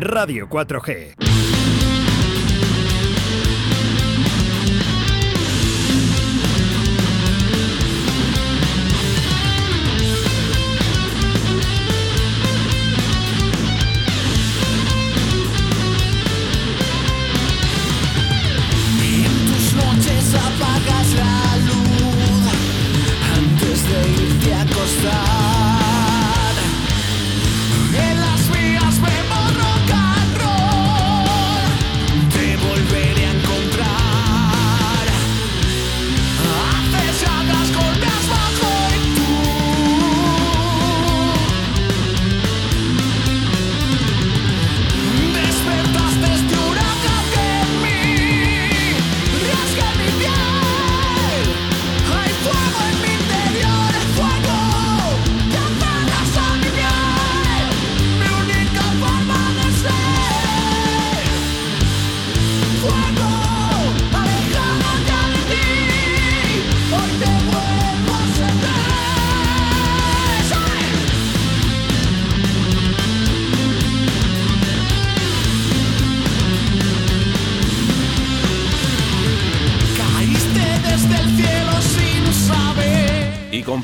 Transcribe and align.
Radio 0.00 0.46
4G. 0.48 1.43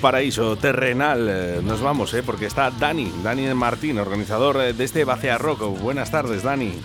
Paraíso 0.00 0.56
terrenal 0.56 1.28
eh, 1.28 1.60
nos 1.62 1.82
vamos, 1.82 2.14
¿eh? 2.14 2.22
porque 2.24 2.46
está 2.46 2.70
Dani, 2.70 3.12
Dani 3.22 3.52
Martín, 3.54 3.98
organizador 3.98 4.56
eh, 4.56 4.72
de 4.72 4.84
este 4.84 5.04
Bacea 5.04 5.36
Rock. 5.36 5.60
Buenas 5.80 6.10
tardes, 6.10 6.42
Dani. 6.42 6.80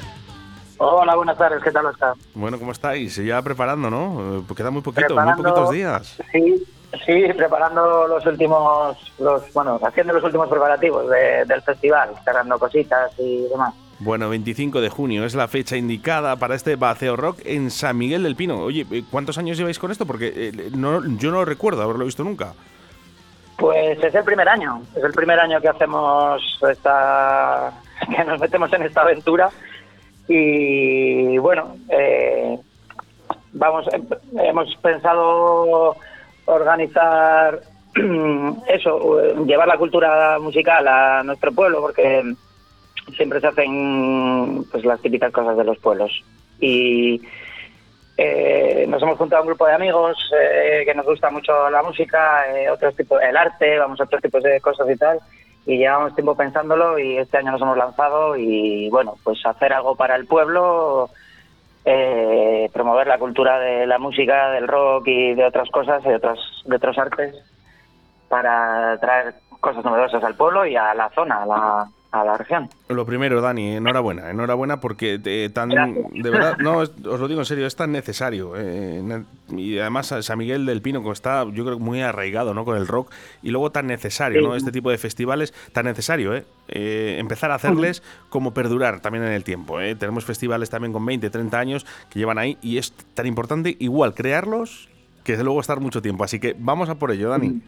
Hola, 0.77 1.15
buenas 1.15 1.37
tardes, 1.37 1.63
¿qué 1.63 1.71
tal 1.71 1.85
está? 1.91 2.13
Bueno, 2.33 2.59
¿cómo 2.59 2.73
estáis? 2.73 3.15
Ya 3.15 3.41
preparando, 3.41 3.89
¿no? 3.89 4.39
Eh, 4.39 4.53
queda 4.55 4.69
muy 4.69 4.81
poquito, 4.81 5.15
muy 5.15 5.33
poquitos 5.33 5.71
días. 5.71 6.17
Sí, 6.31 6.65
sí, 7.05 7.23
preparando 7.37 8.07
los 8.07 8.25
últimos, 8.25 8.97
los, 9.19 9.53
bueno, 9.53 9.79
haciendo 9.81 10.13
los 10.13 10.23
últimos 10.23 10.49
preparativos 10.49 11.09
del 11.09 11.61
festival, 11.61 12.09
cerrando 12.25 12.59
cositas 12.59 13.11
y 13.17 13.47
demás. 13.47 13.73
Bueno, 13.99 14.27
25 14.27 14.81
de 14.81 14.89
junio 14.89 15.23
es 15.23 15.35
la 15.35 15.47
fecha 15.47 15.77
indicada 15.77 16.35
para 16.35 16.55
este 16.55 16.75
Baceo 16.75 17.15
Rock 17.15 17.39
en 17.45 17.71
San 17.71 17.97
Miguel 17.97 18.23
del 18.23 18.35
Pino. 18.35 18.59
Oye, 18.59 18.85
¿cuántos 19.09 19.37
años 19.37 19.57
lleváis 19.57 19.79
con 19.79 19.89
esto? 19.89 20.05
Porque 20.05 20.69
no, 20.75 21.01
yo 21.17 21.31
no 21.31 21.45
recuerdo 21.45 21.81
haberlo 21.81 22.03
visto 22.03 22.25
nunca. 22.25 22.53
Pues 23.57 24.03
es 24.03 24.13
el 24.13 24.23
primer 24.23 24.49
año, 24.49 24.81
es 24.95 25.03
el 25.03 25.13
primer 25.13 25.39
año 25.39 25.61
que 25.61 25.69
hacemos 25.69 26.59
esta, 26.69 27.71
que 28.15 28.23
nos 28.23 28.39
metemos 28.39 28.71
en 28.73 28.83
esta 28.83 29.01
aventura. 29.01 29.49
Y 30.27 31.37
bueno, 31.37 31.75
eh, 31.89 32.57
vamos, 33.53 33.87
hemos 34.37 34.75
pensado 34.77 35.95
organizar 36.45 37.61
eso, 38.67 39.45
llevar 39.45 39.67
la 39.67 39.77
cultura 39.77 40.37
musical 40.39 40.87
a 40.87 41.23
nuestro 41.23 41.51
pueblo 41.51 41.81
porque 41.81 42.23
siempre 43.15 43.39
se 43.39 43.47
hacen 43.47 44.65
pues 44.71 44.83
las 44.83 44.99
típicas 45.01 45.31
cosas 45.31 45.57
de 45.57 45.63
los 45.63 45.77
pueblos. 45.77 46.11
Y 46.59 47.21
eh, 48.17 48.85
nos 48.87 49.01
hemos 49.01 49.17
juntado 49.17 49.41
un 49.41 49.47
grupo 49.49 49.65
de 49.65 49.73
amigos 49.73 50.17
eh, 50.39 50.83
que 50.85 50.93
nos 50.93 51.05
gusta 51.05 51.29
mucho 51.29 51.69
la 51.69 51.83
música, 51.83 52.45
eh, 52.55 52.69
otros 52.69 52.95
tipos, 52.95 53.21
el 53.21 53.35
arte, 53.35 53.77
vamos 53.77 53.99
a 53.99 54.05
otros 54.05 54.21
tipos 54.21 54.41
de 54.41 54.61
cosas 54.61 54.89
y 54.89 54.95
tal. 54.95 55.19
Y 55.65 55.77
llevamos 55.77 56.15
tiempo 56.15 56.35
pensándolo 56.35 56.97
y 56.99 57.17
este 57.17 57.37
año 57.37 57.51
nos 57.51 57.61
hemos 57.61 57.77
lanzado 57.77 58.37
y 58.37 58.89
bueno, 58.89 59.15
pues 59.23 59.43
hacer 59.45 59.73
algo 59.73 59.95
para 59.95 60.15
el 60.15 60.27
pueblo, 60.27 61.09
eh, 61.83 62.69
promover 62.71 63.07
la 63.07 63.17
cultura 63.17 63.59
de 63.59 63.85
la 63.87 63.97
música, 63.97 64.51
del 64.51 64.67
rock 64.67 65.07
y 65.07 65.33
de 65.33 65.43
otras 65.43 65.69
cosas, 65.69 66.03
de 66.03 66.15
otros, 66.15 66.63
de 66.65 66.75
otros 66.75 66.97
artes, 66.97 67.35
para 68.29 68.97
traer 68.99 69.33
cosas 69.59 69.83
novedosas 69.83 70.23
al 70.23 70.35
pueblo 70.35 70.65
y 70.65 70.75
a 70.75 70.93
la 70.93 71.09
zona, 71.09 71.41
a 71.41 71.45
la, 71.45 71.87
a 72.21 72.25
la 72.25 72.37
región. 72.37 72.69
Lo 72.89 73.05
primero, 73.05 73.41
Dani, 73.41 73.75
enhorabuena, 73.75 74.29
enhorabuena 74.29 74.79
porque 74.79 75.19
tan, 75.53 75.69
de 75.69 76.29
verdad, 76.29 76.57
no, 76.57 76.77
os 76.77 76.91
lo 77.03 77.27
digo 77.27 77.41
en 77.41 77.45
serio, 77.45 77.65
es 77.65 77.75
tan 77.75 77.91
necesario. 77.91 78.53
Eh, 78.55 79.23
y 79.49 79.79
además 79.79 80.13
San 80.21 80.37
Miguel 80.37 80.65
del 80.65 80.81
Pino 80.81 81.11
está, 81.11 81.45
yo 81.51 81.65
creo, 81.65 81.79
muy 81.79 82.01
arraigado 82.01 82.53
¿no? 82.53 82.65
con 82.65 82.77
el 82.77 82.87
rock 82.87 83.11
y 83.41 83.51
luego 83.51 83.71
tan 83.71 83.87
necesario, 83.87 84.41
¿no? 84.41 84.55
Este 84.55 84.71
tipo 84.71 84.89
de 84.89 84.97
festivales, 84.97 85.53
tan 85.71 85.85
necesario, 85.85 86.35
¿eh? 86.35 86.45
eh 86.67 87.17
empezar 87.19 87.51
a 87.51 87.55
hacerles 87.55 88.01
como 88.29 88.53
perdurar 88.53 89.01
también 89.01 89.23
en 89.25 89.33
el 89.33 89.43
tiempo. 89.43 89.79
¿eh? 89.79 89.95
Tenemos 89.95 90.25
festivales 90.25 90.69
también 90.69 90.93
con 90.93 91.05
20, 91.05 91.29
30 91.29 91.59
años 91.59 91.85
que 92.09 92.19
llevan 92.19 92.37
ahí 92.37 92.57
y 92.61 92.77
es 92.77 92.91
tan 93.13 93.27
importante 93.27 93.75
igual 93.79 94.13
crearlos 94.13 94.89
que 95.23 95.35
luego 95.37 95.59
estar 95.59 95.79
mucho 95.79 96.01
tiempo. 96.01 96.23
Así 96.23 96.39
que 96.39 96.55
vamos 96.57 96.87
a 96.89 96.95
por 96.95 97.11
ello, 97.11 97.29
Dani. 97.29 97.61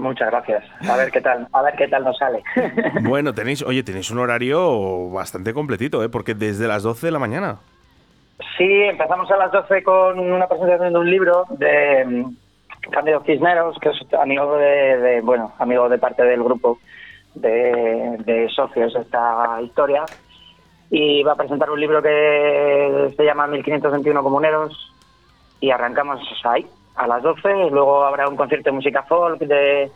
Muchas 0.00 0.30
gracias. 0.30 0.64
A 0.88 0.96
ver 0.96 1.10
qué 1.10 1.20
tal, 1.20 1.46
a 1.52 1.62
ver 1.62 1.74
qué 1.76 1.88
tal 1.88 2.04
nos 2.04 2.16
sale. 2.16 2.42
Bueno, 3.02 3.34
tenéis, 3.34 3.62
oye, 3.62 3.82
tenéis 3.82 4.10
un 4.10 4.18
horario 4.18 5.10
bastante 5.10 5.52
completito, 5.52 6.02
¿eh? 6.02 6.08
Porque 6.08 6.34
desde 6.34 6.66
las 6.66 6.82
12 6.82 7.06
de 7.06 7.12
la 7.12 7.18
mañana. 7.18 7.58
Sí, 8.56 8.64
empezamos 8.64 9.30
a 9.30 9.36
las 9.36 9.52
12 9.52 9.82
con 9.82 10.18
una 10.18 10.46
presentación 10.46 10.92
de 10.92 10.98
un 10.98 11.10
libro 11.10 11.44
de 11.50 12.04
mm, 12.06 12.90
Cándido 12.90 13.22
Cisneros, 13.24 13.78
que 13.80 13.90
es 13.90 14.14
amigo 14.14 14.56
de, 14.56 15.20
bueno, 15.22 15.52
amigo 15.58 15.88
de 15.88 15.98
parte 15.98 16.22
del 16.22 16.42
grupo 16.42 16.78
de, 17.34 18.16
de 18.24 18.48
socios 18.48 18.94
de 18.94 19.00
esta 19.00 19.60
historia. 19.62 20.04
Y 20.90 21.22
va 21.22 21.32
a 21.32 21.36
presentar 21.36 21.70
un 21.70 21.80
libro 21.80 22.02
que 22.02 23.12
se 23.16 23.24
llama 23.24 23.46
1521 23.46 24.22
Comuneros 24.22 24.92
y 25.60 25.70
arrancamos 25.70 26.20
ahí, 26.44 26.66
a 27.00 27.06
las 27.06 27.22
12. 27.22 27.70
Luego 27.70 28.04
habrá 28.04 28.28
un 28.28 28.36
concierto 28.36 28.70
de 28.70 28.76
música 28.76 29.02
folk 29.04 29.40
de, 29.40 29.90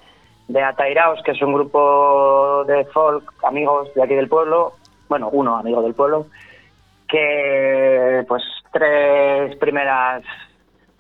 de 0.49 0.63
Atairaos, 0.63 1.23
que 1.23 1.33
es 1.33 1.43
un 1.43 1.53
grupo 1.53 2.65
de 2.67 2.85
folk, 2.87 3.33
amigos 3.45 3.93
de 3.95 4.03
aquí 4.03 4.15
del 4.15 4.29
pueblo. 4.29 4.73
Bueno, 5.09 5.29
uno 5.31 5.57
amigo 5.57 5.83
del 5.83 5.95
pueblo. 5.95 6.27
Que, 7.09 8.25
pues, 8.27 8.43
tres 8.73 9.57
primeras. 9.57 10.23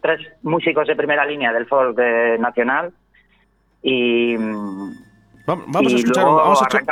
Tres 0.02 0.20
músicos 0.42 0.86
de 0.86 0.96
primera 0.96 1.24
línea 1.24 1.52
del 1.52 1.66
folk 1.66 1.98
nacional. 2.38 2.92
Y. 3.82 4.36
Vamos, 5.46 5.92
a 5.92 5.96
escuchar, 5.96 6.24
vamos 6.24 6.62
a 6.62 6.64
escuchar, 6.64 6.84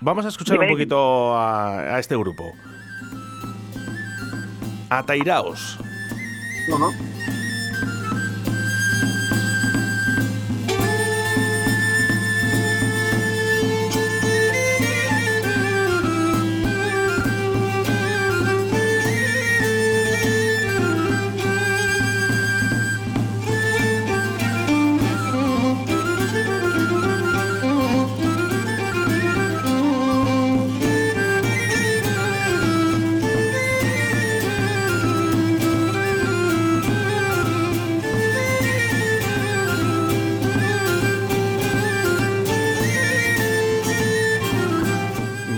vamos 0.00 0.24
a 0.24 0.28
escuchar 0.28 0.58
un 0.60 0.68
poquito 0.68 1.36
a, 1.36 1.98
este 1.98 2.16
grupo. 2.16 2.44
Atairaos. 4.90 5.78
Y 6.66 7.19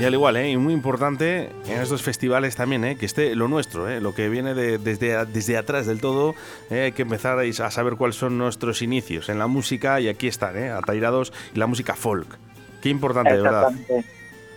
al 0.05 0.15
igual, 0.15 0.37
¿eh? 0.37 0.51
y 0.51 0.57
muy 0.57 0.73
importante 0.73 1.51
en 1.67 1.81
estos 1.81 2.03
festivales 2.03 2.57
también, 2.57 2.85
¿eh? 2.85 2.97
que 2.97 3.07
esté 3.07 3.35
lo 3.35 3.49
nuestro, 3.49 3.89
¿eh? 3.89 4.01
lo 4.01 4.15
que 4.15 4.29
viene 4.29 4.55
desde, 4.55 5.27
desde 5.27 5.57
atrás 5.57 5.87
del 5.87 6.01
todo. 6.01 6.35
¿eh? 6.71 6.85
hay 6.85 6.93
que 6.93 7.03
empezar 7.03 7.39
a 7.39 7.71
saber 7.71 7.95
cuáles 7.97 8.17
son 8.17 8.39
nuestros 8.39 8.83
inicios 8.83 9.29
en 9.29 9.39
la 9.39 9.47
música 9.47 10.01
y 10.01 10.09
aquí 10.09 10.29
están, 10.29 10.57
¿eh? 10.57 10.71
atairados 10.71 11.33
y 11.55 11.59
la 11.59 11.67
música 11.67 11.95
folk. 11.95 12.27
Qué 12.83 12.89
importante, 12.89 13.35
de 13.35 13.43
verdad. 13.43 13.71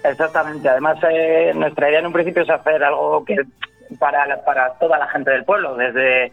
Exactamente. 0.03 0.69
Además, 0.69 0.97
eh, 1.09 1.51
nuestra 1.55 1.89
idea 1.89 1.99
en 1.99 2.07
un 2.07 2.13
principio 2.13 2.43
es 2.43 2.49
hacer 2.49 2.83
algo 2.83 3.23
que 3.25 3.37
para, 3.99 4.43
para 4.43 4.73
toda 4.73 4.97
la 4.97 5.07
gente 5.07 5.31
del 5.31 5.43
pueblo, 5.43 5.75
desde, 5.75 6.31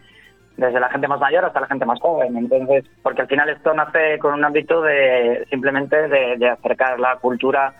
desde 0.57 0.79
la 0.79 0.89
gente 0.89 1.07
más 1.07 1.19
mayor 1.19 1.45
hasta 1.45 1.59
la 1.59 1.67
gente 1.67 1.85
más 1.85 1.99
joven. 1.99 2.37
Entonces, 2.37 2.85
porque 3.01 3.21
al 3.21 3.27
final 3.27 3.49
esto 3.49 3.73
nace 3.73 4.17
con 4.19 4.33
un 4.33 4.45
ámbito 4.45 4.81
de 4.81 5.45
simplemente 5.49 6.07
de, 6.07 6.37
de 6.37 6.49
acercar 6.49 6.99
la 6.99 7.17
cultura 7.17 7.73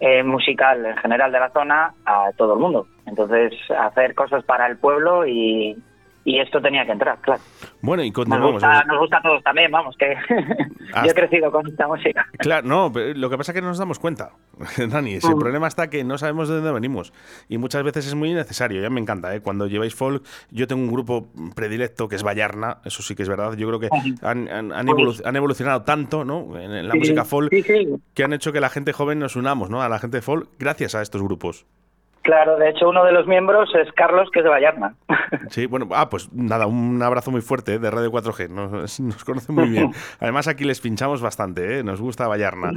eh, 0.00 0.22
musical 0.22 0.84
en 0.84 0.96
general 0.96 1.30
de 1.30 1.40
la 1.40 1.50
zona 1.50 1.94
a 2.04 2.32
todo 2.36 2.54
el 2.54 2.60
mundo. 2.60 2.86
Entonces, 3.06 3.52
hacer 3.78 4.14
cosas 4.14 4.42
para 4.44 4.66
el 4.66 4.78
pueblo 4.78 5.26
y, 5.26 5.76
y 6.24 6.38
esto 6.38 6.60
tenía 6.60 6.84
que 6.84 6.92
entrar, 6.92 7.18
claro. 7.20 7.40
Bueno, 7.80 8.02
y 8.04 8.08
Nos 8.08 8.14
continuamos. 8.14 8.52
gusta, 8.54 8.84
nos 8.84 8.98
gusta 8.98 9.16
a 9.18 9.22
todos 9.22 9.42
también, 9.42 9.70
vamos, 9.70 9.96
que 9.96 10.12
Hasta- 10.12 11.04
yo 11.04 11.10
he 11.10 11.14
crecido 11.14 11.50
con 11.50 11.66
esta 11.66 11.86
música. 11.88 12.26
Claro, 12.38 12.66
no, 12.68 12.92
pero 12.92 13.14
lo 13.18 13.30
que 13.30 13.38
pasa 13.38 13.52
es 13.52 13.54
que 13.54 13.62
no 13.62 13.68
nos 13.68 13.78
damos 13.78 13.98
cuenta, 13.98 14.32
Dani. 14.90 15.14
ese 15.14 15.34
Mm. 15.34 15.38
problema 15.38 15.66
está 15.66 15.88
que 15.88 16.04
no 16.04 16.18
sabemos 16.18 16.48
de 16.48 16.56
dónde 16.56 16.72
venimos. 16.72 17.12
Y 17.48 17.56
muchas 17.58 17.82
veces 17.82 18.06
es 18.06 18.14
muy 18.14 18.32
necesario. 18.34 18.82
Ya 18.82 18.90
me 18.90 19.00
encanta, 19.00 19.34
¿eh? 19.34 19.40
Cuando 19.40 19.66
lleváis 19.66 19.94
folk, 19.94 20.22
yo 20.50 20.66
tengo 20.66 20.82
un 20.82 20.90
grupo 20.92 21.28
predilecto 21.54 22.06
que 22.08 22.16
es 22.16 22.22
Vallarna, 22.22 22.78
eso 22.84 23.02
sí 23.02 23.14
que 23.14 23.22
es 23.22 23.28
verdad. 23.28 23.54
Yo 23.56 23.66
creo 23.68 23.80
que 23.80 23.88
han, 24.22 24.48
han- 24.48 24.72
han 24.72 24.86
evolu- 24.88 25.22
han 25.24 25.36
evolucionado 25.36 25.82
tanto, 25.82 26.24
¿no? 26.24 26.58
En, 26.58 26.70
en 26.72 26.86
la 26.86 26.92
Sí, 26.92 26.98
música 26.98 27.24
folk, 27.24 27.50
Sí, 27.50 27.62
sí. 27.62 27.88
que 28.14 28.24
han 28.24 28.32
hecho 28.34 28.52
que 28.52 28.60
la 28.60 28.68
gente 28.68 28.92
joven 28.92 29.18
nos 29.18 29.36
unamos, 29.36 29.70
¿no? 29.70 29.80
A 29.82 29.88
la 29.88 29.98
gente 29.98 30.20
folk, 30.20 30.48
gracias 30.58 30.94
a 30.94 31.00
estos 31.02 31.22
grupos. 31.22 31.64
Claro, 32.22 32.58
de 32.58 32.68
hecho 32.68 32.88
uno 32.88 33.04
de 33.04 33.12
los 33.12 33.26
miembros 33.26 33.70
es 33.74 33.90
Carlos, 33.92 34.28
que 34.30 34.40
es 34.40 34.44
de 34.44 34.50
Vallarna. 34.50 34.94
Sí, 35.48 35.66
bueno, 35.66 35.88
ah, 35.92 36.08
pues 36.10 36.32
nada, 36.32 36.66
un 36.66 37.00
abrazo 37.02 37.30
muy 37.30 37.40
fuerte 37.40 37.74
¿eh? 37.74 37.78
de 37.78 37.90
Radio 37.90 38.10
4G. 38.10 38.48
Nos, 38.48 39.00
nos 39.00 39.24
conocen 39.24 39.54
muy 39.54 39.68
bien. 39.68 39.92
Además, 40.20 40.48
aquí 40.48 40.64
les 40.64 40.80
pinchamos 40.80 41.22
bastante, 41.22 41.78
¿eh? 41.78 41.84
Nos 41.84 42.00
gusta 42.00 42.28
Vallarna. 42.28 42.72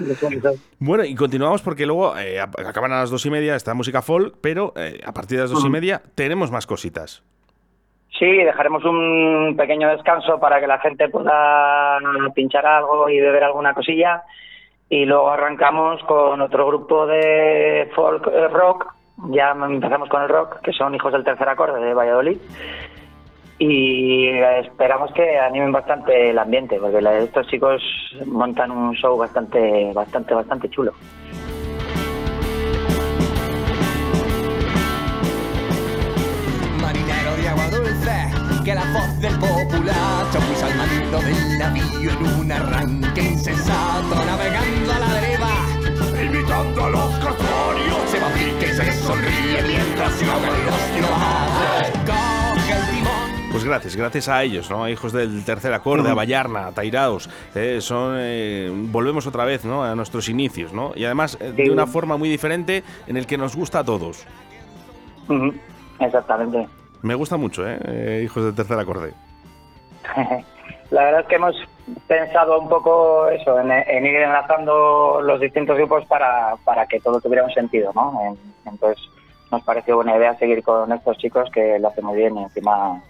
Bueno, 0.79 1.03
y 1.03 1.15
continuamos 1.15 1.61
porque 1.61 1.85
luego 1.85 2.17
eh, 2.17 2.39
acaban 2.39 2.91
a 2.91 2.99
las 2.99 3.09
dos 3.09 3.25
y 3.25 3.31
media 3.31 3.55
esta 3.55 3.73
música 3.73 4.01
folk, 4.01 4.35
pero 4.41 4.73
eh, 4.75 5.01
a 5.05 5.13
partir 5.13 5.37
de 5.37 5.43
las 5.43 5.51
dos 5.51 5.65
y 5.65 5.69
media 5.69 6.01
tenemos 6.15 6.51
más 6.51 6.65
cositas. 6.65 7.23
Sí, 8.17 8.25
dejaremos 8.25 8.85
un 8.85 9.55
pequeño 9.57 9.89
descanso 9.89 10.39
para 10.39 10.59
que 10.59 10.67
la 10.67 10.79
gente 10.79 11.09
pueda 11.09 11.99
pinchar 12.35 12.65
algo 12.65 13.09
y 13.09 13.19
beber 13.19 13.43
alguna 13.43 13.73
cosilla. 13.73 14.23
Y 14.89 15.05
luego 15.05 15.31
arrancamos 15.31 16.01
con 16.03 16.39
otro 16.39 16.67
grupo 16.67 17.07
de 17.07 17.91
folk 17.95 18.27
eh, 18.27 18.47
rock. 18.49 18.93
Ya 19.29 19.51
empezamos 19.51 20.09
con 20.09 20.21
el 20.21 20.29
rock, 20.29 20.59
que 20.61 20.73
son 20.73 20.93
Hijos 20.95 21.13
del 21.13 21.23
Tercer 21.23 21.47
Acorde 21.47 21.83
de 21.83 21.93
Valladolid. 21.93 22.37
Y 23.59 24.27
esperamos 24.27 25.11
que 25.13 25.39
animen 25.39 25.71
bastante 25.71 26.31
el 26.31 26.39
ambiente, 26.39 26.77
porque 26.79 26.99
estos 27.23 27.47
chicos 27.47 27.81
montan 28.25 28.71
un 28.71 28.93
show 28.93 29.17
bastante, 29.17 29.91
bastante, 29.93 30.33
bastante 30.33 30.69
chulo. 30.69 30.91
Marinero 36.81 37.35
de 37.37 37.47
agua 37.47 37.69
dulce, 37.69 38.63
que 38.65 38.75
la 38.75 38.83
voz 38.91 39.21
del 39.21 39.39
popular 39.39 40.25
chapuza 40.31 40.65
al 40.65 40.75
mando 40.75 41.19
del 41.19 41.59
navío 41.59 42.11
en 42.11 42.39
un 42.41 42.51
arranque 42.51 43.21
insensato, 43.21 44.15
navegando 44.25 44.91
a 44.91 44.99
la 44.99 45.07
deriva, 45.21 45.51
imitando 46.21 46.83
a 46.83 46.89
los 46.89 47.22
pique 48.33 48.65
y 48.71 48.73
se 48.73 48.91
sonríe 48.93 49.61
mientras 49.67 50.21
los. 50.21 50.39
Coge 52.05 52.73
el 52.73 52.95
timón. 52.95 53.51
Pues 53.51 53.63
gracias, 53.63 53.95
gracias 53.95 54.29
a 54.29 54.43
ellos, 54.43 54.69
¿no? 54.69 54.83
A 54.83 54.89
hijos 54.91 55.13
del 55.13 55.43
tercer 55.45 55.73
acorde, 55.73 56.09
a 56.09 56.13
Vallarna, 56.15 56.67
a 56.67 56.71
Tairaos. 56.71 57.29
eh, 57.53 57.79
son, 57.81 58.15
eh, 58.17 58.71
volvemos 58.73 59.27
otra 59.27 59.45
vez, 59.45 59.63
¿no? 59.63 59.83
A 59.83 59.93
nuestros 59.95 60.27
inicios, 60.29 60.73
¿no? 60.73 60.91
Y 60.95 61.05
además 61.05 61.37
eh, 61.39 61.51
de 61.55 61.69
una 61.69 61.85
forma 61.85 62.17
muy 62.17 62.29
diferente 62.29 62.83
en 63.07 63.17
el 63.17 63.27
que 63.27 63.37
nos 63.37 63.55
gusta 63.55 63.79
a 63.79 63.83
todos. 63.83 64.25
Exactamente. 65.99 66.67
Me 67.03 67.15
gusta 67.15 67.37
mucho, 67.37 67.67
¿eh? 67.67 67.77
Eh, 67.85 68.21
hijos 68.25 68.43
del 68.43 68.55
tercer 68.55 68.79
acorde. 68.79 69.13
La 70.93 71.05
verdad 71.05 71.21
es 71.21 71.27
que 71.27 71.35
hemos 71.35 71.55
pensado 72.07 72.59
un 72.59 72.69
poco 72.69 73.27
eso, 73.29 73.59
en, 73.59 73.71
en 73.71 74.05
ir 74.05 74.15
enlazando 74.15 75.19
los 75.21 75.39
distintos 75.39 75.75
grupos 75.77 76.05
para, 76.05 76.55
para 76.63 76.85
que 76.85 76.99
todo 76.99 77.19
tuviera 77.19 77.43
un 77.43 77.51
sentido, 77.51 77.91
¿no? 77.95 78.13
En- 78.27 78.71
entonces 78.71 79.03
nos 79.51 79.63
pareció 79.63 79.95
buena 79.97 80.15
idea 80.17 80.35
seguir 80.37 80.63
con 80.63 80.91
estos 80.91 81.17
chicos 81.17 81.49
que 81.51 81.77
lo 81.79 81.87
hacen 81.89 82.05
muy 82.05 82.17
bien 82.17 82.37
y 82.37 82.43
encima 82.43 83.01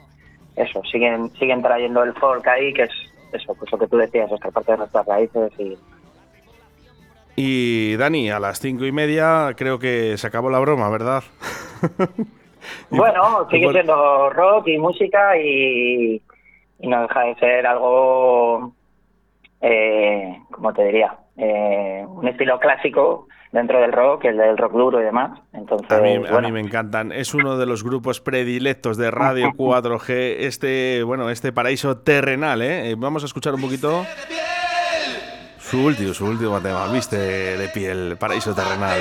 eso, 0.55 0.81
siguen 0.91 1.29
siguen 1.39 1.61
trayendo 1.61 2.03
el 2.03 2.13
folk 2.13 2.47
ahí, 2.47 2.73
que 2.73 2.83
es 2.83 2.91
eso, 3.33 3.53
pues 3.55 3.71
lo 3.71 3.77
que 3.77 3.87
tú 3.87 3.97
decías, 3.97 4.31
es 4.31 4.39
que 4.41 4.51
parte 4.51 4.71
de 4.73 4.77
nuestras 4.79 5.05
raíces 5.05 5.51
y 5.59 5.77
Y 7.35 7.95
Dani, 7.97 8.29
a 8.29 8.39
las 8.39 8.59
cinco 8.59 8.85
y 8.85 8.91
media 8.91 9.53
creo 9.57 9.79
que 9.79 10.17
se 10.17 10.27
acabó 10.27 10.49
la 10.49 10.59
broma, 10.59 10.89
¿verdad? 10.89 11.23
Bueno, 12.89 13.45
sigue 13.51 13.69
siendo 13.73 14.29
rock 14.29 14.67
y 14.69 14.77
música 14.77 15.35
y, 15.37 16.21
y 16.83 16.87
no 16.89 17.01
deja 17.01 17.21
de 17.21 17.35
ser 17.35 17.65
algo, 17.65 18.73
eh, 19.61 20.37
como 20.51 20.73
te 20.73 20.83
diría, 20.83 21.15
eh, 21.37 22.05
un 22.05 22.27
estilo 22.27 22.59
clásico 22.59 23.27
dentro 23.53 23.79
del 23.79 23.93
rock, 23.93 24.25
el 24.25 24.35
del 24.35 24.57
rock 24.57 24.73
duro 24.73 24.99
y 24.99 25.05
demás. 25.05 25.39
Entonces, 25.53 25.89
A 25.89 26.01
mí, 26.01 26.15
a 26.29 26.41
mí 26.41 26.51
me 26.51 26.59
encantan. 26.59 27.13
Es 27.13 27.33
uno 27.33 27.57
de 27.57 27.65
los 27.67 27.85
grupos 27.85 28.19
predilectos 28.19 28.97
de 28.97 29.11
Radio 29.11 29.51
4G. 29.57 30.35
Este, 30.39 31.03
bueno, 31.03 31.29
este 31.29 31.53
paraíso 31.53 31.99
terrenal, 31.99 32.61
¿eh? 32.61 32.91
Eh, 32.91 32.95
Vamos 32.97 33.23
a 33.23 33.27
escuchar 33.27 33.53
un 33.55 33.61
poquito. 33.61 34.05
Su 35.59 35.85
último, 35.85 36.13
su 36.13 36.25
último 36.25 36.59
tema, 36.59 36.91
viste 36.91 37.15
de 37.15 37.69
piel, 37.69 38.17
paraíso 38.19 38.53
terrenal. 38.53 38.99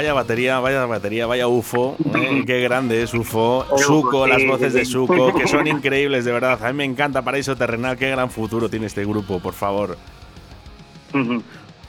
Vaya 0.00 0.14
batería, 0.14 0.58
vaya 0.60 0.86
batería, 0.86 1.26
vaya 1.26 1.46
UFO. 1.46 1.94
¿eh? 2.14 2.42
Qué 2.46 2.62
grande 2.62 3.02
es 3.02 3.12
UFO. 3.12 3.66
Suco, 3.76 4.26
las 4.26 4.42
voces 4.46 4.72
de. 4.72 4.86
Suco, 4.86 5.34
que 5.34 5.46
son 5.46 5.66
increíbles, 5.66 6.24
de 6.24 6.32
verdad. 6.32 6.58
A 6.64 6.68
mí 6.68 6.78
me 6.78 6.84
encanta 6.86 7.20
Paraíso 7.20 7.54
Terrenal. 7.54 7.98
Qué 7.98 8.08
gran 8.08 8.30
futuro 8.30 8.70
tiene 8.70 8.86
este 8.86 9.04
grupo, 9.04 9.40
por 9.40 9.52
favor. 9.52 9.98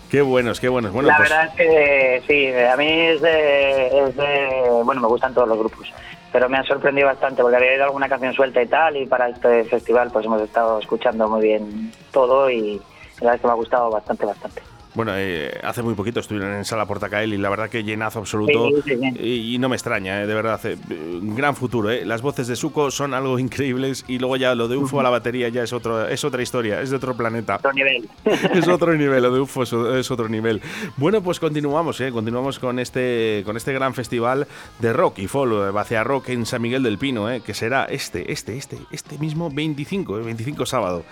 Qué 0.10 0.22
buenos, 0.22 0.60
qué 0.60 0.68
buenos. 0.68 0.92
Bueno, 0.92 1.08
la 1.08 1.16
pues 1.16 1.30
verdad 1.30 1.46
es 1.46 1.54
que 1.56 2.24
sí, 2.28 2.48
a 2.54 2.76
mí 2.76 2.86
es 2.92 3.22
de, 3.22 3.88
es 4.10 4.16
de- 4.18 4.82
Bueno, 4.84 5.00
me 5.00 5.08
gustan 5.08 5.34
todos 5.34 5.48
los 5.48 5.58
grupos, 5.58 5.88
pero 6.34 6.50
me 6.50 6.58
han 6.58 6.66
sorprendido 6.66 7.08
bastante 7.08 7.42
porque 7.42 7.56
había 7.56 7.76
ido 7.76 7.86
alguna 7.86 8.10
canción 8.10 8.34
suelta 8.34 8.62
y 8.62 8.68
tal, 8.68 8.98
y 8.98 9.06
para 9.06 9.30
este 9.30 9.64
festival 9.64 10.10
pues 10.12 10.26
hemos 10.26 10.42
estado 10.42 10.80
escuchando 10.82 11.30
muy 11.30 11.44
bien 11.44 11.94
todo 12.12 12.50
y 12.50 12.76
la 13.22 13.32
verdad 13.32 13.36
es 13.36 13.42
que 13.42 13.48
me 13.48 13.54
ha 13.54 13.56
gustado 13.56 13.90
bastante, 13.90 14.26
bastante. 14.26 14.62
Bueno, 14.94 15.14
eh, 15.16 15.58
hace 15.64 15.82
muy 15.82 15.94
poquito 15.94 16.20
estuvieron 16.20 16.52
en 16.54 16.66
Sala 16.66 16.86
Portacael 16.86 17.34
y 17.34 17.38
la 17.38 17.50
verdad 17.50 17.70
que 17.70 17.84
llenazo 17.84 18.20
absoluto. 18.20 18.70
Sí, 18.84 18.96
sí, 18.96 18.98
sí. 19.00 19.20
Y, 19.24 19.56
y 19.56 19.58
no 19.58 19.70
me 19.70 19.76
extraña, 19.78 20.22
eh, 20.22 20.28
de 20.28 20.34
verdad. 20.34 20.60
eh, 20.66 20.78
gran 20.90 21.56
futuro. 21.56 21.90
eh. 21.90 22.04
Las 22.06 22.22
voces 22.22 22.48
de 22.48 22.58
Suco 22.58 22.92
son 22.92 23.14
algo 23.14 23.40
increíbles 23.40 24.04
y 24.10 24.20
luego 24.20 24.36
ya 24.36 24.54
lo 24.54 24.68
de 24.68 24.76
UFO 24.76 25.00
a 25.00 25.04
la 25.04 25.10
batería 25.10 25.48
ya 25.48 25.64
es, 25.64 25.72
otro, 25.72 26.08
es 26.08 26.24
otra 26.26 26.42
historia, 26.42 26.82
es 26.82 26.90
de 26.90 26.98
otro 26.98 27.16
planeta. 27.16 27.56
Otro 27.56 27.72
nivel. 27.72 28.10
es 28.54 28.68
otro 28.68 28.94
nivel, 28.94 29.24
lo 29.24 29.32
de 29.32 29.40
UFO 29.40 29.64
es, 29.64 29.72
es 29.72 30.12
otro 30.12 30.28
nivel. 30.28 30.62
Bueno, 30.98 31.22
pues 31.22 31.40
continuamos, 31.40 32.02
¿eh? 32.02 32.12
continuamos 32.12 32.60
con 32.60 32.78
este, 32.78 33.44
con 33.46 33.56
este 33.56 33.72
gran 33.72 33.94
festival 33.94 34.46
de 34.80 34.92
rock 34.92 35.20
y 35.20 35.28
folk, 35.28 35.72
Bacea 35.74 36.04
Rock 36.04 36.30
en 36.30 36.46
San 36.46 36.62
Miguel 36.62 36.84
del 36.84 36.98
Pino, 36.98 37.32
¿eh? 37.32 37.42
que 37.42 37.54
será 37.54 37.86
este, 37.86 38.32
este, 38.32 38.58
este, 38.58 38.78
este 38.92 39.18
mismo 39.20 39.50
25, 39.50 40.20
¿eh? 40.20 40.24
25 40.24 40.66
sábado. 40.66 41.04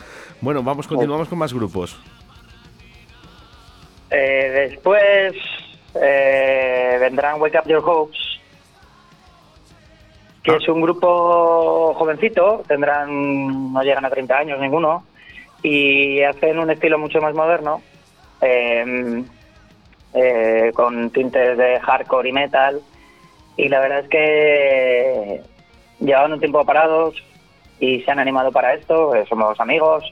Bueno, 0.41 0.63
vamos, 0.63 0.85
continuamos 0.87 1.29
con 1.29 1.37
más 1.37 1.53
grupos. 1.53 1.97
Eh, 4.11 4.67
después 4.69 5.33
eh, 5.95 6.97
vendrán 6.99 7.39
Wake 7.41 7.59
Up 7.59 7.67
Your 7.67 7.83
Hopes, 7.85 8.19
que 10.43 10.51
Ah. 10.51 10.57
es 10.59 10.67
un 10.67 10.81
grupo 10.81 11.93
jovencito, 11.95 12.63
tendrán 12.67 13.73
no 13.73 13.81
llegan 13.83 14.05
a 14.05 14.09
30 14.09 14.37
años 14.37 14.59
ninguno, 14.59 15.03
y 15.61 16.21
hacen 16.23 16.59
un 16.59 16.69
estilo 16.71 16.97
mucho 16.97 17.19
más 17.21 17.33
moderno, 17.35 17.81
eh, 18.41 19.23
eh, 20.13 20.71
con 20.73 21.09
tintes 21.11 21.57
de 21.57 21.79
hardcore 21.79 22.29
y 22.29 22.33
metal, 22.33 22.81
y 23.57 23.67
la 23.67 23.79
verdad 23.79 23.99
es 23.99 24.09
que 24.09 25.41
llevaban 25.99 26.33
un 26.33 26.39
tiempo 26.39 26.65
parados 26.65 27.15
y 27.79 28.01
se 28.01 28.11
han 28.11 28.19
animado 28.19 28.51
para 28.51 28.73
esto, 28.73 29.13
eh, 29.15 29.25
somos 29.27 29.59
amigos, 29.59 30.03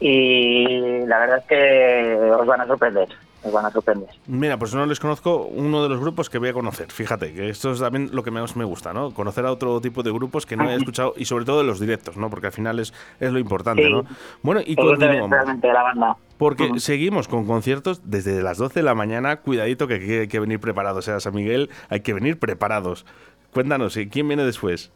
y 0.00 1.06
la 1.06 1.18
verdad 1.20 1.38
es 1.38 1.44
que 1.46 2.14
os 2.38 2.46
van 2.46 2.60
a 2.60 2.66
sorprender. 2.66 3.08
Nos 3.44 3.52
van 3.52 3.66
a 3.66 3.70
sorprender. 3.70 4.08
Mira, 4.26 4.58
pues 4.58 4.74
no 4.74 4.86
les 4.86 4.98
conozco 4.98 5.44
uno 5.46 5.82
de 5.82 5.88
los 5.90 6.00
grupos 6.00 6.30
que 6.30 6.38
voy 6.38 6.48
a 6.48 6.52
conocer. 6.52 6.90
Fíjate, 6.90 7.32
que 7.34 7.50
esto 7.50 7.72
es 7.72 7.80
también 7.80 8.08
lo 8.12 8.22
que 8.22 8.30
más 8.30 8.56
me 8.56 8.64
gusta, 8.64 8.92
¿no? 8.92 9.12
Conocer 9.12 9.44
a 9.46 9.52
otro 9.52 9.80
tipo 9.80 10.02
de 10.02 10.10
grupos 10.10 10.46
que 10.46 10.56
no 10.56 10.68
he 10.70 10.74
escuchado 10.74 11.14
y 11.16 11.26
sobre 11.26 11.44
todo 11.44 11.58
de 11.58 11.64
los 11.64 11.78
directos, 11.78 12.16
¿no? 12.16 12.30
Porque 12.30 12.46
al 12.46 12.52
final 12.52 12.78
es, 12.80 12.92
es 13.20 13.30
lo 13.32 13.38
importante, 13.38 13.84
Sí. 13.84 13.90
¿no? 13.92 14.04
Bueno, 14.42 14.60
y 14.64 14.74
continuamos. 14.76 15.30
realmente 15.30 15.68
la 15.72 15.82
banda. 15.82 16.16
Porque 16.38 16.80
seguimos 16.80 17.28
con 17.28 17.46
conciertos 17.46 18.00
desde 18.10 18.42
las 18.42 18.58
12 18.58 18.80
de 18.80 18.84
la 18.84 18.94
mañana. 18.94 19.36
Cuidadito 19.36 19.86
que 19.86 19.94
hay 20.20 20.28
que 20.28 20.40
venir 20.40 20.58
preparados. 20.58 21.04
Sea, 21.04 21.20
San 21.20 21.34
Miguel, 21.34 21.70
hay 21.90 22.00
que 22.00 22.12
venir 22.12 22.38
preparados. 22.38 23.06
Cuéntanos, 23.52 23.96
¿y 23.96 24.08
¿quién 24.08 24.26
viene 24.26 24.44
después? 24.44 24.90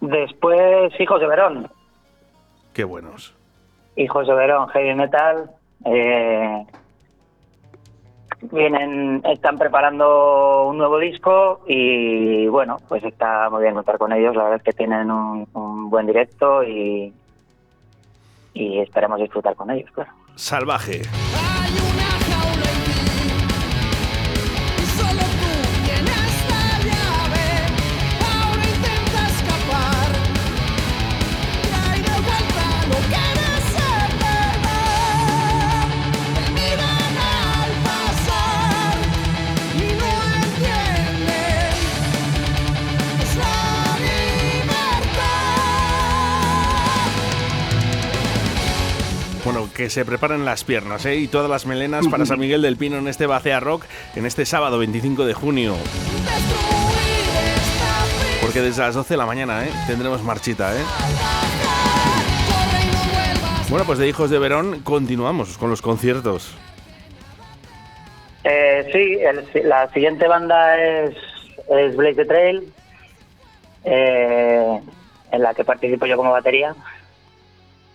Después, 0.00 0.92
Hijos 0.98 1.20
de 1.20 1.26
Verón. 1.28 1.70
Qué 2.72 2.84
buenos. 2.84 3.34
Hijos 3.96 4.26
de 4.26 4.34
Verón, 4.34 4.68
Heavy 4.68 4.94
Metal. 4.94 5.50
eh, 5.84 6.66
vienen, 8.50 9.22
están 9.24 9.58
preparando 9.58 10.66
un 10.66 10.78
nuevo 10.78 10.98
disco 10.98 11.60
y 11.66 12.46
bueno, 12.48 12.78
pues 12.88 13.04
está 13.04 13.48
muy 13.50 13.62
bien 13.62 13.74
contar 13.74 13.98
con 13.98 14.12
ellos. 14.12 14.34
La 14.34 14.44
verdad 14.44 14.58
es 14.58 14.64
que 14.64 14.72
tienen 14.72 15.10
un, 15.10 15.46
un 15.52 15.90
buen 15.90 16.06
directo 16.06 16.62
y, 16.64 17.12
y 18.54 18.78
esperemos 18.80 19.18
disfrutar 19.20 19.54
con 19.54 19.70
ellos, 19.70 19.90
claro. 19.92 20.12
Salvaje. 20.34 21.02
Que 49.72 49.90
se 49.90 50.04
preparen 50.04 50.44
las 50.44 50.64
piernas, 50.64 51.04
¿eh? 51.06 51.16
Y 51.16 51.28
todas 51.28 51.50
las 51.50 51.66
melenas 51.66 52.06
para 52.08 52.26
San 52.26 52.38
Miguel 52.38 52.62
del 52.62 52.76
Pino 52.76 52.98
en 52.98 53.08
este 53.08 53.26
Bacea 53.26 53.60
Rock 53.60 53.84
en 54.14 54.26
este 54.26 54.46
sábado 54.46 54.78
25 54.78 55.24
de 55.24 55.34
junio. 55.34 55.76
Porque 58.40 58.60
desde 58.60 58.82
las 58.82 58.94
12 58.94 59.14
de 59.14 59.18
la 59.18 59.26
mañana, 59.26 59.64
¿eh? 59.64 59.70
Tendremos 59.86 60.22
marchita, 60.22 60.74
¿eh? 60.76 60.82
Bueno, 63.70 63.86
pues 63.86 63.98
de 63.98 64.08
Hijos 64.08 64.28
de 64.28 64.38
Verón 64.38 64.80
continuamos 64.82 65.56
con 65.56 65.70
los 65.70 65.80
conciertos. 65.80 66.54
Eh, 68.44 68.88
sí, 68.92 69.62
la 69.62 69.88
siguiente 69.92 70.28
banda 70.28 70.78
es, 70.78 71.16
es 71.70 71.96
Blaze 71.96 72.16
the 72.16 72.24
Trail, 72.24 72.72
eh, 73.84 74.80
en 75.30 75.42
la 75.42 75.54
que 75.54 75.64
participo 75.64 76.06
yo 76.06 76.16
como 76.16 76.32
batería. 76.32 76.74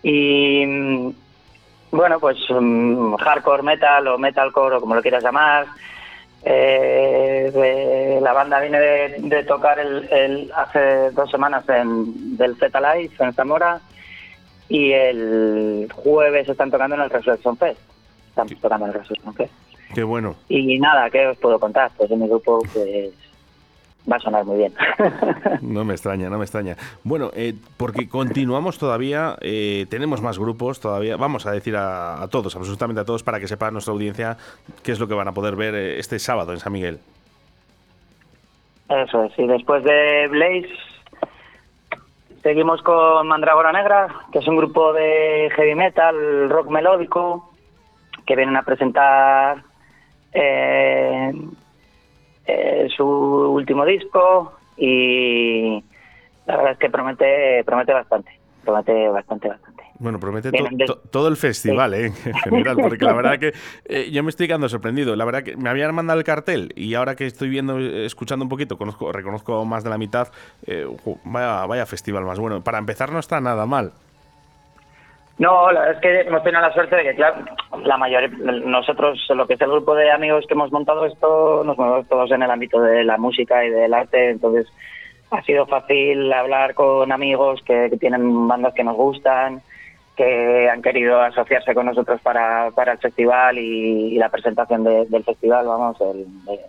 Y 0.01 0.65
mm, 0.65 1.09
bueno, 1.97 2.19
pues 2.19 2.37
mm, 2.49 3.15
hardcore 3.15 3.63
metal 3.63 4.07
o 4.07 4.17
metalcore 4.17 4.75
o 4.75 4.79
como 4.79 4.95
lo 4.95 5.01
quieras 5.01 5.23
llamar. 5.23 5.65
Eh, 6.43 7.51
de- 7.53 8.21
la 8.21 8.31
banda 8.33 8.59
viene 8.61 8.79
de, 8.79 9.15
de 9.19 9.43
tocar 9.43 9.79
el, 9.79 10.07
el- 10.11 10.51
hace 10.55 11.11
dos 11.11 11.29
semanas 11.29 11.67
en, 11.69 12.37
del 12.37 12.55
Z 12.57 12.79
Live 12.79 13.11
en 13.19 13.33
Zamora 13.33 13.79
y 14.69 14.91
el 14.91 15.87
jueves 15.93 16.47
están 16.47 16.71
tocando 16.71 16.95
en 16.95 17.01
el 17.01 17.09
Resurrection 17.09 17.57
Fest. 17.57 17.79
Están 18.29 18.47
tocando 18.47 18.85
en 18.85 18.91
el 18.93 18.99
Resurrection 18.99 19.33
Fest. 19.33 19.53
Qué 19.93 20.03
bueno. 20.03 20.35
Y 20.49 20.77
nada, 20.79 21.09
¿qué 21.09 21.27
os 21.27 21.37
puedo 21.37 21.59
contar? 21.59 21.91
Pues 21.97 22.11
en 22.11 22.19
mi 22.21 22.27
grupo 22.27 22.61
pues 22.73 23.09
va 24.09 24.15
a 24.15 24.19
sonar 24.19 24.45
muy 24.45 24.57
bien. 24.57 24.73
No 25.61 25.83
me 25.83 25.93
extraña, 25.93 26.29
no 26.29 26.37
me 26.37 26.45
extraña. 26.45 26.75
Bueno, 27.03 27.31
eh, 27.33 27.53
porque 27.77 28.07
continuamos 28.07 28.77
todavía, 28.77 29.35
eh, 29.41 29.85
tenemos 29.89 30.21
más 30.21 30.39
grupos 30.39 30.79
todavía. 30.79 31.17
Vamos 31.17 31.45
a 31.45 31.51
decir 31.51 31.75
a, 31.75 32.21
a 32.21 32.27
todos, 32.27 32.55
absolutamente 32.55 33.01
a 33.01 33.05
todos, 33.05 33.23
para 33.23 33.39
que 33.39 33.47
sepa 33.47 33.71
nuestra 33.71 33.93
audiencia 33.93 34.37
qué 34.83 34.91
es 34.91 34.99
lo 34.99 35.07
que 35.07 35.13
van 35.13 35.27
a 35.27 35.33
poder 35.33 35.55
ver 35.55 35.75
eh, 35.75 35.99
este 35.99 36.19
sábado 36.19 36.53
en 36.53 36.59
San 36.59 36.73
Miguel. 36.73 36.99
Eso 38.89 39.23
es, 39.23 39.37
y 39.37 39.47
después 39.47 39.83
de 39.83 40.27
Blaze 40.29 40.69
seguimos 42.41 42.81
con 42.81 43.27
Mandragora 43.27 43.73
Negra, 43.73 44.07
que 44.31 44.39
es 44.39 44.47
un 44.47 44.55
grupo 44.55 44.93
de 44.93 45.51
heavy 45.55 45.75
metal, 45.75 46.49
rock 46.49 46.69
melódico, 46.69 47.51
que 48.25 48.35
vienen 48.35 48.55
a 48.55 48.63
presentar 48.63 49.63
eh, 50.33 51.33
eh, 52.47 52.87
su 52.95 53.05
último 53.05 53.85
disco 53.85 54.53
y 54.77 55.83
la 56.45 56.55
verdad 56.57 56.71
es 56.73 56.77
que 56.79 56.89
promete 56.89 57.63
promete 57.65 57.93
bastante, 57.93 58.31
promete 58.63 59.07
bastante, 59.09 59.47
bastante. 59.49 59.83
Bueno, 59.99 60.19
promete 60.19 60.51
to- 60.51 60.67
to- 60.85 60.99
todo 61.09 61.27
el 61.27 61.37
festival, 61.37 61.95
¿eh? 61.95 62.05
en 62.25 62.33
general, 62.35 62.77
porque 62.79 63.03
la 63.03 63.13
verdad 63.13 63.39
que 63.39 63.51
eh, 63.85 64.11
yo 64.11 64.21
me 64.21 64.29
estoy 64.29 64.45
quedando 64.45 64.69
sorprendido. 64.69 65.15
La 65.15 65.25
verdad 65.25 65.41
que 65.41 65.57
me 65.57 65.69
habían 65.69 65.93
mandado 65.95 66.19
el 66.19 66.23
cartel 66.25 66.71
y 66.75 66.93
ahora 66.93 67.15
que 67.15 67.25
estoy 67.25 67.49
viendo, 67.49 67.79
escuchando 67.79 68.45
un 68.45 68.49
poquito, 68.49 68.77
conozco, 68.77 69.11
reconozco 69.11 69.65
más 69.65 69.83
de 69.83 69.89
la 69.89 69.97
mitad. 69.97 70.27
eh, 70.67 70.85
vaya, 71.25 71.65
vaya 71.65 71.85
festival 71.87 72.25
más 72.25 72.37
bueno. 72.37 72.63
Para 72.63 72.77
empezar 72.77 73.11
no 73.11 73.17
está 73.17 73.41
nada 73.41 73.65
mal. 73.65 73.93
No, 75.39 75.71
la 75.71 75.81
verdad 75.81 75.95
es 75.95 76.01
que 76.01 76.21
hemos 76.21 76.41
tenido 76.43 76.61
la 76.61 76.73
suerte 76.73 76.95
de 76.95 77.03
que, 77.03 77.15
claro, 77.15 77.45
la 77.83 77.95
mayoría, 77.97 78.29
nosotros, 78.65 79.23
lo 79.29 79.45
que 79.45 79.53
es 79.53 79.61
el 79.61 79.69
grupo 79.71 79.93
de 79.93 80.09
amigos 80.11 80.45
que 80.47 80.55
hemos 80.55 80.71
montado 80.71 81.05
esto, 81.05 81.63
nos 81.63 81.77
movemos 81.77 82.07
todos 82.07 82.31
en 82.31 82.41
el 82.41 82.49
ámbito 82.49 82.81
de 82.81 83.03
la 83.03 83.17
música 83.17 83.63
y 83.63 83.69
del 83.69 83.93
arte, 83.93 84.31
entonces 84.31 84.65
ha 85.29 85.41
sido 85.43 85.67
fácil 85.67 86.33
hablar 86.33 86.73
con 86.73 87.11
amigos 87.11 87.61
que, 87.65 87.87
que 87.91 87.97
tienen 87.97 88.47
bandas 88.47 88.73
que 88.73 88.83
nos 88.83 88.95
gustan, 88.95 89.61
que 90.15 90.67
han 90.71 90.81
querido 90.81 91.21
asociarse 91.21 91.75
con 91.75 91.85
nosotros 91.85 92.19
para, 92.21 92.71
para 92.71 92.93
el 92.93 92.97
festival 92.97 93.59
y, 93.59 94.15
y 94.15 94.17
la 94.17 94.29
presentación 94.29 94.83
de- 94.83 95.05
del 95.05 95.23
festival, 95.23 95.67
vamos, 95.67 96.01
el- 96.01 96.25
de, 96.45 96.59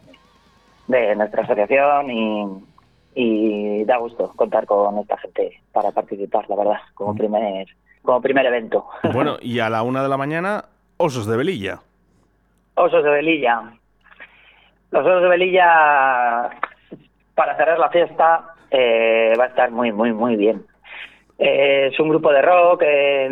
de 0.89 1.17
nuestra 1.17 1.43
asociación 1.45 2.11
y, 2.11 2.47
y 3.15 3.85
da 3.87 3.97
gusto 3.97 4.31
contar 4.37 4.67
con 4.67 4.99
esta 4.99 5.17
gente 5.17 5.59
para 5.73 5.91
participar, 5.93 6.45
la 6.51 6.57
verdad, 6.57 6.81
como 6.95 7.15
primer 7.17 7.67
como 8.03 8.21
primer 8.21 8.47
evento. 8.47 8.87
Bueno, 9.13 9.37
y 9.41 9.59
a 9.61 9.69
la 9.71 9.83
una 9.83 10.03
de 10.03 10.09
la 10.09 10.17
mañana, 10.17 10.65
Osos 10.97 11.27
de 11.27 11.37
Velilla. 11.37 11.81
Osos 12.75 13.03
de 13.05 13.11
Velilla. 13.11 13.63
Los 14.91 15.05
Osos 15.05 15.23
de 15.23 15.29
Velilla, 15.29 16.51
para 17.35 17.57
cerrar 17.57 17.79
la 17.79 17.91
fiesta, 17.91 18.55
eh, 18.71 19.35
va 19.39 19.45
a 19.45 19.49
estar 19.49 19.71
muy, 19.71 19.93
muy, 19.93 20.13
muy 20.13 20.37
bien. 20.37 20.65
Eh, 21.39 21.91
es 21.93 22.01
un 22.01 22.09
grupo 22.09 22.33
de 22.33 22.43
rock. 22.43 22.83
eh, 22.85 23.29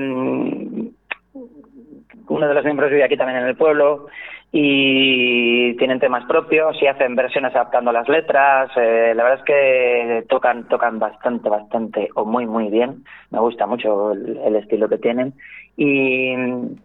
uno 2.28 2.48
de 2.48 2.54
los 2.54 2.64
miembros 2.64 2.90
vive 2.90 3.04
aquí 3.04 3.16
también 3.16 3.38
en 3.40 3.46
el 3.46 3.56
pueblo 3.56 4.06
y 4.52 5.76
tienen 5.76 6.00
temas 6.00 6.24
propios 6.24 6.80
y 6.80 6.86
hacen 6.86 7.14
versiones 7.14 7.54
adaptando 7.54 7.92
las 7.92 8.08
letras. 8.08 8.70
eh, 8.76 9.12
la 9.14 9.22
verdad 9.22 9.40
es 9.40 9.44
que 9.44 10.24
tocan 10.28 10.68
tocan 10.68 10.98
bastante, 10.98 11.48
bastante 11.48 12.08
o 12.14 12.24
muy, 12.24 12.46
muy 12.46 12.68
bien. 12.70 13.04
Me 13.30 13.40
gusta 13.40 13.66
mucho 13.66 14.12
el, 14.12 14.56
estilo 14.56 14.88
que 14.88 14.98
tienen 14.98 15.34
y, 15.76 16.32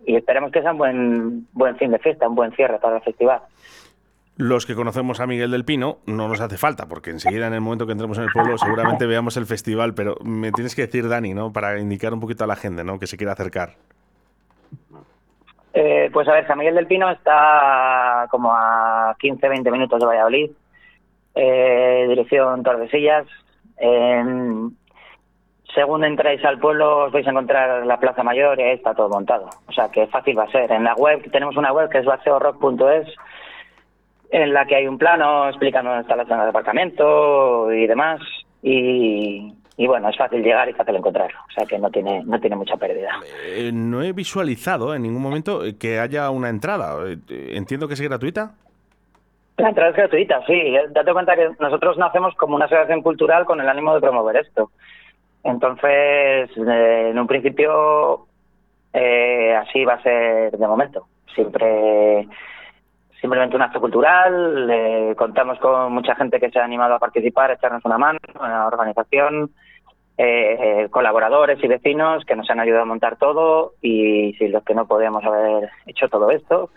y 0.05 0.15
esperemos 0.15 0.51
que 0.51 0.61
sea 0.61 0.71
un 0.71 0.77
buen, 0.77 1.47
buen 1.53 1.77
fin 1.77 1.91
de 1.91 1.99
fiesta, 1.99 2.27
un 2.27 2.35
buen 2.35 2.51
cierre 2.53 2.79
para 2.79 2.97
el 2.97 3.03
festival. 3.03 3.41
Los 4.37 4.65
que 4.65 4.75
conocemos 4.75 5.19
a 5.19 5.27
Miguel 5.27 5.51
del 5.51 5.65
Pino 5.65 5.99
no 6.07 6.27
nos 6.27 6.41
hace 6.41 6.57
falta, 6.57 6.87
porque 6.87 7.11
enseguida 7.11 7.47
en 7.47 7.53
el 7.53 7.61
momento 7.61 7.85
que 7.85 7.91
entremos 7.91 8.17
en 8.17 8.23
el 8.23 8.31
pueblo 8.31 8.57
seguramente 8.57 9.05
veamos 9.05 9.37
el 9.37 9.45
festival, 9.45 9.93
pero 9.93 10.15
me 10.23 10.51
tienes 10.51 10.73
que 10.73 10.83
decir, 10.83 11.07
Dani, 11.07 11.33
¿no? 11.33 11.53
Para 11.53 11.79
indicar 11.79 12.13
un 12.13 12.21
poquito 12.21 12.43
a 12.45 12.47
la 12.47 12.55
gente, 12.55 12.83
¿no? 12.83 12.97
Que 12.97 13.07
se 13.07 13.17
quiera 13.17 13.33
acercar. 13.33 13.75
Eh, 15.73 16.09
pues 16.11 16.27
a 16.27 16.33
ver, 16.33 16.47
San 16.47 16.57
Miguel 16.57 16.75
del 16.75 16.87
Pino 16.87 17.09
está 17.09 18.27
como 18.29 18.51
a 18.53 19.15
15-20 19.19 19.71
minutos 19.71 19.99
de 19.99 20.05
Valladolid, 20.05 20.51
eh, 21.35 22.05
dirección 22.09 22.63
Tordesillas. 22.63 23.25
Eh, 23.77 24.23
según 25.73 26.03
entráis 26.03 26.43
al 26.43 26.59
pueblo 26.59 27.05
os 27.05 27.11
vais 27.11 27.25
a 27.25 27.31
encontrar 27.31 27.85
la 27.85 27.99
Plaza 27.99 28.23
Mayor 28.23 28.59
y 28.59 28.63
ahí 28.63 28.75
está 28.75 28.93
todo 28.93 29.09
montado. 29.09 29.49
O 29.67 29.71
sea 29.71 29.89
que 29.89 30.07
fácil 30.07 30.37
va 30.37 30.43
a 30.43 30.51
ser. 30.51 30.71
En 30.71 30.83
la 30.83 30.95
web 30.95 31.29
tenemos 31.31 31.55
una 31.55 31.71
web 31.71 31.89
que 31.89 31.99
es 31.99 32.05
baseorock.es 32.05 33.07
en 34.31 34.53
la 34.53 34.65
que 34.65 34.75
hay 34.75 34.87
un 34.87 34.97
plano 34.97 35.47
explicando 35.49 35.89
dónde 35.89 36.03
está 36.03 36.15
la 36.15 36.25
zona 36.25 36.43
de 36.43 36.49
aparcamiento 36.49 37.71
y 37.71 37.87
demás. 37.87 38.21
Y, 38.61 39.53
y 39.77 39.87
bueno, 39.87 40.09
es 40.09 40.17
fácil 40.17 40.43
llegar 40.43 40.69
y 40.69 40.73
fácil 40.73 40.95
encontrarlo. 40.95 41.39
O 41.49 41.51
sea 41.51 41.65
que 41.65 41.79
no 41.79 41.89
tiene, 41.89 42.23
no 42.25 42.39
tiene 42.39 42.55
mucha 42.55 42.77
pérdida. 42.77 43.19
Eh, 43.47 43.71
no 43.73 44.03
he 44.03 44.11
visualizado 44.13 44.93
en 44.93 45.03
ningún 45.03 45.21
momento 45.21 45.63
eh, 45.63 45.77
que 45.77 45.99
haya 45.99 46.29
una 46.29 46.49
entrada. 46.49 46.97
Eh, 47.07 47.53
Entiendo 47.55 47.87
que 47.87 47.95
es 47.95 48.01
gratuita. 48.01 48.51
La 49.57 49.69
entrada 49.69 49.91
es 49.91 49.95
gratuita, 49.95 50.43
sí. 50.47 50.73
Date 50.89 51.13
cuenta 51.13 51.35
que 51.35 51.51
nosotros 51.59 51.97
nacemos 51.97 52.33
como 52.35 52.55
una 52.55 52.65
asociación 52.65 53.01
cultural 53.01 53.45
con 53.45 53.61
el 53.61 53.69
ánimo 53.69 53.93
de 53.93 54.01
promover 54.01 54.37
esto. 54.37 54.71
Entonces, 55.43 56.49
eh, 56.57 57.09
en 57.11 57.19
un 57.19 57.27
principio, 57.27 58.25
eh, 58.93 59.55
así 59.55 59.83
va 59.85 59.93
a 59.93 60.03
ser 60.03 60.57
de 60.57 60.67
momento. 60.67 61.07
Siempre 61.33 62.27
simplemente 63.21 63.55
un 63.55 63.61
acto 63.61 63.79
cultural. 63.79 65.15
contamos 65.15 65.59
con 65.59 65.93
mucha 65.93 66.15
gente 66.15 66.39
que 66.39 66.49
se 66.49 66.59
ha 66.59 66.65
animado 66.65 66.95
a 66.95 66.99
participar, 66.99 67.51
a 67.51 67.53
echarnos 67.53 67.85
una 67.85 67.97
mano, 67.97 68.19
una 68.39 68.67
organización, 68.67 69.51
eh, 70.17 70.57
eh, 70.59 70.89
colaboradores 70.89 71.63
y 71.63 71.67
vecinos 71.67 72.25
que 72.25 72.35
nos 72.35 72.49
han 72.49 72.59
ayudado 72.59 72.83
a 72.83 72.85
montar 72.85 73.17
todo 73.17 73.73
y 73.81 74.33
sin 74.33 74.51
los 74.51 74.63
que 74.63 74.75
no 74.75 74.87
podíamos 74.87 75.23
haber 75.23 75.69
hecho 75.85 76.09
todo 76.09 76.31
esto. 76.31 76.69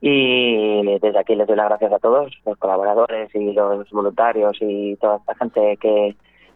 Y 0.00 0.98
desde 1.00 1.18
aquí 1.18 1.34
les 1.34 1.46
doy 1.46 1.56
las 1.56 1.68
gracias 1.68 1.92
a 1.92 1.98
todos, 1.98 2.32
los 2.44 2.56
colaboradores 2.58 3.34
y 3.34 3.52
los 3.52 3.90
voluntarios 3.90 4.56
y 4.60 4.96
toda 4.96 5.16
esta 5.16 5.34
gente 5.34 5.76
que, 5.80 6.14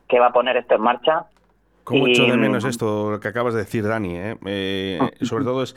que 0.09 0.21
va 0.21 0.27
a 0.27 0.33
poner 0.33 0.57
esto 0.57 0.75
en 0.75 0.83
marcha. 0.83 1.25
¿Cómo 1.85 2.07
echo 2.07 2.27
de 2.27 2.37
menos 2.37 2.65
mm, 2.65 2.69
esto 2.69 3.19
que 3.21 3.29
acabas 3.29 3.55
de 3.55 3.61
decir, 3.61 3.85
Dani? 3.87 4.17
eh? 4.17 4.37
Eh, 4.47 5.11
sobre 5.23 5.45
todo 5.45 5.63
es, 5.65 5.75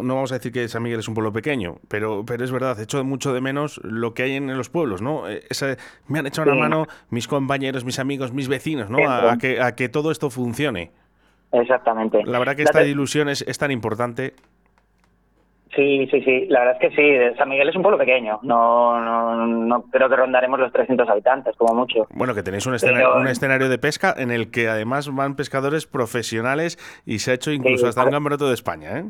no 0.00 0.14
vamos 0.14 0.30
a 0.32 0.36
decir 0.36 0.52
que 0.52 0.68
San 0.68 0.82
Miguel 0.82 1.00
es 1.00 1.08
un 1.08 1.14
pueblo 1.14 1.32
pequeño, 1.32 1.78
pero, 1.88 2.24
pero 2.24 2.44
es 2.44 2.52
verdad, 2.52 2.78
echo 2.80 3.02
mucho 3.04 3.34
de 3.34 3.40
menos 3.40 3.80
lo 3.82 4.14
que 4.14 4.22
hay 4.22 4.34
en 4.36 4.56
los 4.56 4.68
pueblos, 4.70 5.02
¿no? 5.02 5.28
Eh, 5.28 5.42
esa- 5.50 5.76
me 6.06 6.20
han 6.20 6.26
echado 6.28 6.52
una 6.52 6.60
mano 6.60 6.86
mis 7.10 7.26
compañeros, 7.26 7.84
mis 7.84 7.98
amigos, 7.98 8.32
mis 8.32 8.46
vecinos, 8.48 8.88
¿no? 8.88 9.08
A, 9.08 9.32
a 9.32 9.38
que, 9.38 9.60
a 9.60 9.74
que 9.74 9.88
todo 9.88 10.10
esto 10.12 10.30
funcione. 10.30 10.92
Exactamente. 11.50 12.22
La 12.24 12.38
verdad 12.38 12.56
que 12.56 12.62
esta 12.62 12.82
ilusión 12.84 13.28
es, 13.28 13.42
es 13.42 13.58
tan 13.58 13.70
importante. 13.70 14.34
Sí, 15.74 16.06
sí, 16.10 16.20
sí. 16.22 16.46
La 16.50 16.60
verdad 16.60 16.76
es 16.82 16.90
que 16.90 16.96
sí. 17.30 17.36
San 17.38 17.48
Miguel 17.48 17.68
es 17.70 17.76
un 17.76 17.80
pueblo 17.82 17.96
pequeño. 17.98 18.38
No, 18.42 19.00
no, 19.00 19.46
no 19.46 19.82
creo 19.90 20.08
que 20.10 20.16
rondaremos 20.16 20.60
los 20.60 20.70
300 20.72 21.08
habitantes, 21.08 21.56
como 21.56 21.74
mucho. 21.74 22.06
Bueno, 22.10 22.34
que 22.34 22.42
tenéis 22.42 22.66
un, 22.66 22.74
escena- 22.74 22.98
Pero- 22.98 23.16
un 23.16 23.26
escenario 23.26 23.68
de 23.70 23.78
pesca 23.78 24.14
en 24.16 24.30
el 24.30 24.50
que 24.50 24.68
además 24.68 25.08
van 25.14 25.34
pescadores 25.34 25.86
profesionales 25.86 26.76
y 27.06 27.20
se 27.20 27.30
ha 27.30 27.34
hecho 27.34 27.52
incluso 27.52 27.84
Sí, 27.84 27.88
hasta 27.88 28.02
un 28.02 28.08
claro. 28.10 28.16
campeonato 28.16 28.48
de 28.48 28.54
España, 28.54 28.98
¿eh? 28.98 29.04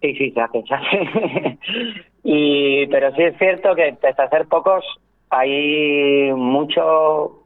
Sí, 0.00 0.14
sí, 0.16 0.30
se 0.32 0.40
hace, 0.40 0.62
se 0.66 0.74
hace. 0.74 1.58
y, 2.24 2.86
pero 2.88 3.14
sí 3.14 3.22
es 3.22 3.38
cierto 3.38 3.74
que 3.76 3.96
pese 4.00 4.20
a 4.22 4.28
ser 4.28 4.46
pocos, 4.46 4.84
hay 5.30 6.32
mucho 6.34 7.38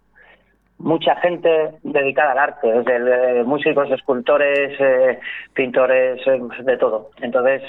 mucha 0.79 1.17
gente 1.17 1.49
dedicada 1.83 2.33
al 2.33 2.39
arte, 2.39 2.69
desde 2.85 3.45
músicos, 3.45 3.91
escultores, 3.91 4.79
eh, 4.79 5.19
pintores, 5.55 6.21
eh, 6.27 6.39
de 6.65 6.77
todo. 6.77 7.11
Entonces, 7.23 7.63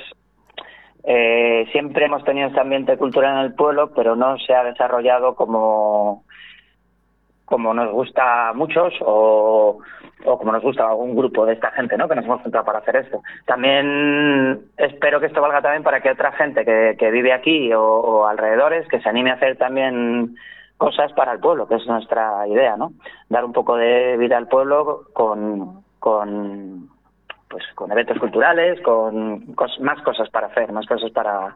eh, 1.10 1.66
siempre 1.72 2.06
hemos 2.06 2.24
tenido 2.26 2.50
este 2.50 2.60
ambiente 2.60 2.98
cultural 2.98 3.38
en 3.40 3.46
el 3.46 3.54
pueblo, 3.54 3.92
pero 3.96 4.18
no 4.18 4.38
se 4.40 4.54
ha 4.54 4.64
desarrollado 4.64 5.36
como 5.36 6.26
como 7.46 7.74
nos 7.74 7.90
gusta 7.94 8.50
a 8.50 8.54
muchos 8.54 8.94
o, 9.00 9.80
o 10.26 10.38
como 10.38 10.52
nos 10.52 10.62
gusta 10.62 10.84
a 10.84 10.94
un 10.94 11.16
grupo 11.16 11.46
de 11.46 11.54
esta 11.54 11.72
gente, 11.72 11.98
¿no? 11.98 12.10
Que 12.10 12.16
nos 12.16 12.26
hemos 12.26 12.42
juntado 12.42 12.66
para 12.66 12.80
hacer 12.80 12.98
esto. 12.98 13.22
También 13.46 14.60
espero 14.76 15.22
que 15.22 15.28
esto 15.28 15.42
valga 15.42 15.62
también 15.62 15.82
para 15.82 16.02
que 16.02 16.12
otra 16.12 16.34
gente 16.34 16.66
que, 16.66 16.98
que 17.00 17.10
vive 17.10 17.32
aquí 17.32 17.72
o, 17.72 17.82
o 17.82 18.28
alrededores 18.28 18.86
que 18.90 19.00
se 19.00 19.08
anime 19.08 19.32
a 19.32 19.36
hacer 19.36 19.56
también 19.56 20.36
cosas 20.76 21.14
para 21.14 21.32
el 21.32 21.40
pueblo, 21.40 21.70
que 21.70 21.76
es 21.76 21.88
nuestra 21.88 22.46
idea, 22.50 22.76
¿no? 22.76 22.92
Dar 23.30 23.46
un 23.46 23.54
poco 23.54 23.78
de 23.78 24.18
vida 24.18 24.36
al 24.36 24.50
pueblo 24.50 25.04
con, 25.14 25.86
con 26.00 26.77
pues 27.58 27.74
con 27.76 27.92
eventos 27.92 28.18
culturales, 28.20 28.80
con 28.82 29.56
cos- 29.56 29.80
más 29.80 30.02
cosas 30.04 30.30
para 30.30 30.48
hacer, 30.48 30.72
más 30.72 30.86
cosas 30.86 31.12
para 31.12 31.56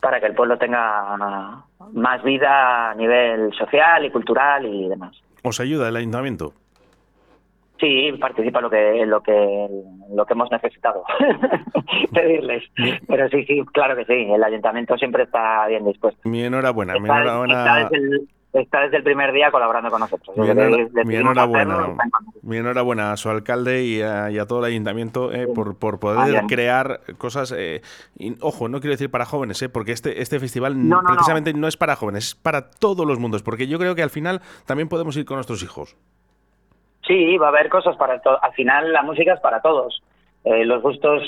para 0.00 0.20
que 0.20 0.26
el 0.26 0.34
pueblo 0.34 0.56
tenga 0.58 1.64
más 1.92 2.22
vida 2.22 2.90
a 2.90 2.94
nivel 2.94 3.52
social 3.54 4.04
y 4.04 4.10
cultural 4.10 4.64
y 4.66 4.88
demás. 4.88 5.16
¿Os 5.42 5.58
ayuda 5.58 5.88
el 5.88 5.96
ayuntamiento? 5.96 6.52
Sí, 7.80 8.12
participa 8.20 8.60
lo 8.60 8.68
que 8.70 9.06
lo 9.06 9.20
que 9.22 9.68
lo 10.14 10.26
que 10.26 10.32
hemos 10.34 10.50
necesitado 10.50 11.04
pedirles. 12.12 12.64
Pero 13.06 13.28
sí, 13.28 13.44
sí, 13.44 13.64
claro 13.72 13.96
que 13.96 14.04
sí. 14.04 14.30
El 14.32 14.42
ayuntamiento 14.44 14.96
siempre 14.98 15.22
está 15.24 15.66
bien 15.66 15.84
dispuesto. 15.84 16.20
Mi 16.28 16.42
enhorabuena, 16.44 16.94
mi 16.98 17.08
enhorabuena. 17.08 17.54
está 17.58 17.76
desde 17.88 17.96
el, 17.96 18.28
está 18.62 18.80
desde 18.80 18.98
el 18.98 19.02
primer 19.02 19.32
día 19.32 19.50
colaborando 19.50 19.90
con 19.90 20.00
nosotros. 20.00 20.36
Mi, 20.36 21.16
enhorabuena, 21.16 21.88
mi 22.42 22.56
enhorabuena 22.56 23.12
a 23.12 23.16
su 23.16 23.28
alcalde 23.30 23.84
y 23.84 24.02
a, 24.02 24.30
y 24.30 24.38
a 24.38 24.46
todo 24.46 24.60
el 24.60 24.66
ayuntamiento 24.72 25.32
eh, 25.32 25.46
por, 25.54 25.78
por 25.78 25.98
poder 26.00 26.42
crear 26.48 27.00
cosas. 27.18 27.52
eh, 27.56 27.82
y, 28.18 28.34
ojo, 28.40 28.68
no 28.68 28.80
quiero 28.80 28.92
decir 28.92 29.10
para 29.10 29.24
jóvenes, 29.24 29.60
eh, 29.62 29.68
porque 29.68 29.92
este, 29.92 30.22
este 30.22 30.38
festival 30.40 30.72
n- 30.72 30.84
No, 30.88 31.02
no, 31.02 31.08
precisamente 31.14 31.52
es 31.66 31.76
para 31.76 31.96
jóvenes, 31.96 32.28
es 32.28 32.34
para 32.34 32.70
todos 32.70 33.06
los 33.06 33.18
mundos, 33.18 33.42
porque 33.42 33.66
yo 33.66 33.78
creo 33.78 33.94
que 33.94 34.02
al 34.02 34.10
final 34.10 34.40
también 34.66 34.88
podemos 34.88 35.16
ir 35.16 35.24
con 35.24 35.36
nuestros 35.36 35.62
hijos. 35.62 35.96
Sí, 37.06 37.36
va 37.38 37.46
a 37.46 37.48
haber 37.50 37.68
cosas 37.68 37.96
para 37.96 38.20
todo. 38.20 38.42
Al 38.44 38.52
final 38.52 38.92
la 38.92 39.02
música 39.02 39.32
es 39.34 39.40
para 39.40 39.60
todos. 39.62 40.02
Los 40.44 40.82
gustos, 40.82 41.22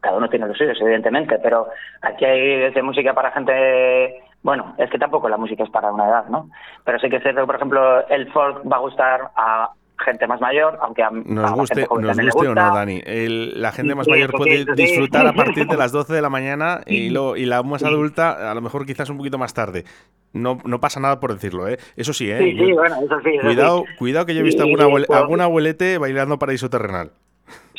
cada 0.00 0.16
uno 0.16 0.28
tiene 0.28 0.46
los 0.46 0.56
suyos, 0.58 0.76
evidentemente, 0.80 1.38
pero 1.42 1.68
aquí 2.02 2.24
hay 2.24 2.56
desde 2.58 2.82
música 2.82 3.14
para 3.14 3.30
gente... 3.30 4.22
Bueno, 4.42 4.74
es 4.78 4.88
que 4.90 4.98
tampoco 4.98 5.28
la 5.28 5.36
música 5.36 5.64
es 5.64 5.70
para 5.70 5.92
una 5.92 6.06
edad, 6.08 6.26
¿no? 6.28 6.48
Pero 6.84 6.98
sí 6.98 7.08
que 7.10 7.16
es 7.16 7.22
cierto 7.22 7.40
que, 7.40 7.46
por 7.46 7.56
ejemplo, 7.56 8.06
el 8.08 8.30
folk 8.32 8.62
va 8.70 8.76
a 8.76 8.80
gustar 8.80 9.30
a 9.36 9.70
gente 10.04 10.28
más 10.28 10.40
mayor, 10.40 10.78
aunque 10.80 11.02
a, 11.02 11.10
Nos 11.10 11.50
guste, 11.54 11.74
gente 11.74 11.88
joven 11.88 12.06
nos 12.06 12.16
guste 12.16 12.46
o 12.48 12.54
no, 12.54 12.62
gusta. 12.62 12.70
Dani. 12.78 13.02
El- 13.04 13.60
la 13.60 13.72
gente 13.72 13.96
más 13.96 14.04
sí, 14.04 14.10
mayor 14.12 14.30
puede 14.30 14.58
sí, 14.58 14.62
eso 14.62 14.74
sí. 14.76 14.82
disfrutar 14.82 15.26
a 15.26 15.32
partir 15.32 15.66
de 15.66 15.76
las 15.76 15.90
12 15.90 16.14
de 16.14 16.22
la 16.22 16.30
mañana 16.30 16.82
y, 16.86 17.10
lo, 17.10 17.36
y 17.36 17.46
la 17.46 17.64
más 17.64 17.82
adulta 17.82 18.50
a 18.50 18.54
lo 18.54 18.60
mejor 18.60 18.86
quizás 18.86 19.10
un 19.10 19.16
poquito 19.18 19.38
más 19.38 19.54
tarde. 19.54 19.84
No, 20.32 20.58
no 20.64 20.78
pasa 20.78 21.00
nada 21.00 21.18
por 21.18 21.32
decirlo, 21.32 21.66
¿eh? 21.66 21.78
Eso 21.96 22.12
sí, 22.12 22.30
¿eh? 22.30 22.38
Sí, 22.38 22.52
sí, 22.52 22.68
Yo- 22.70 22.76
bueno, 22.76 22.96
eso 23.04 23.20
sí. 23.24 23.30
eso 23.34 23.42
Cuidado, 23.42 23.84
cuidado 23.98 24.24
que 24.26 24.34
yo 24.34 24.40
he 24.40 24.44
visto 24.44 24.62
alguna, 24.62 24.88
pues, 24.88 25.10
algún 25.10 25.40
abuelete 25.40 25.98
bailando 25.98 26.38
paraíso 26.38 26.70
terrenal. 26.70 27.10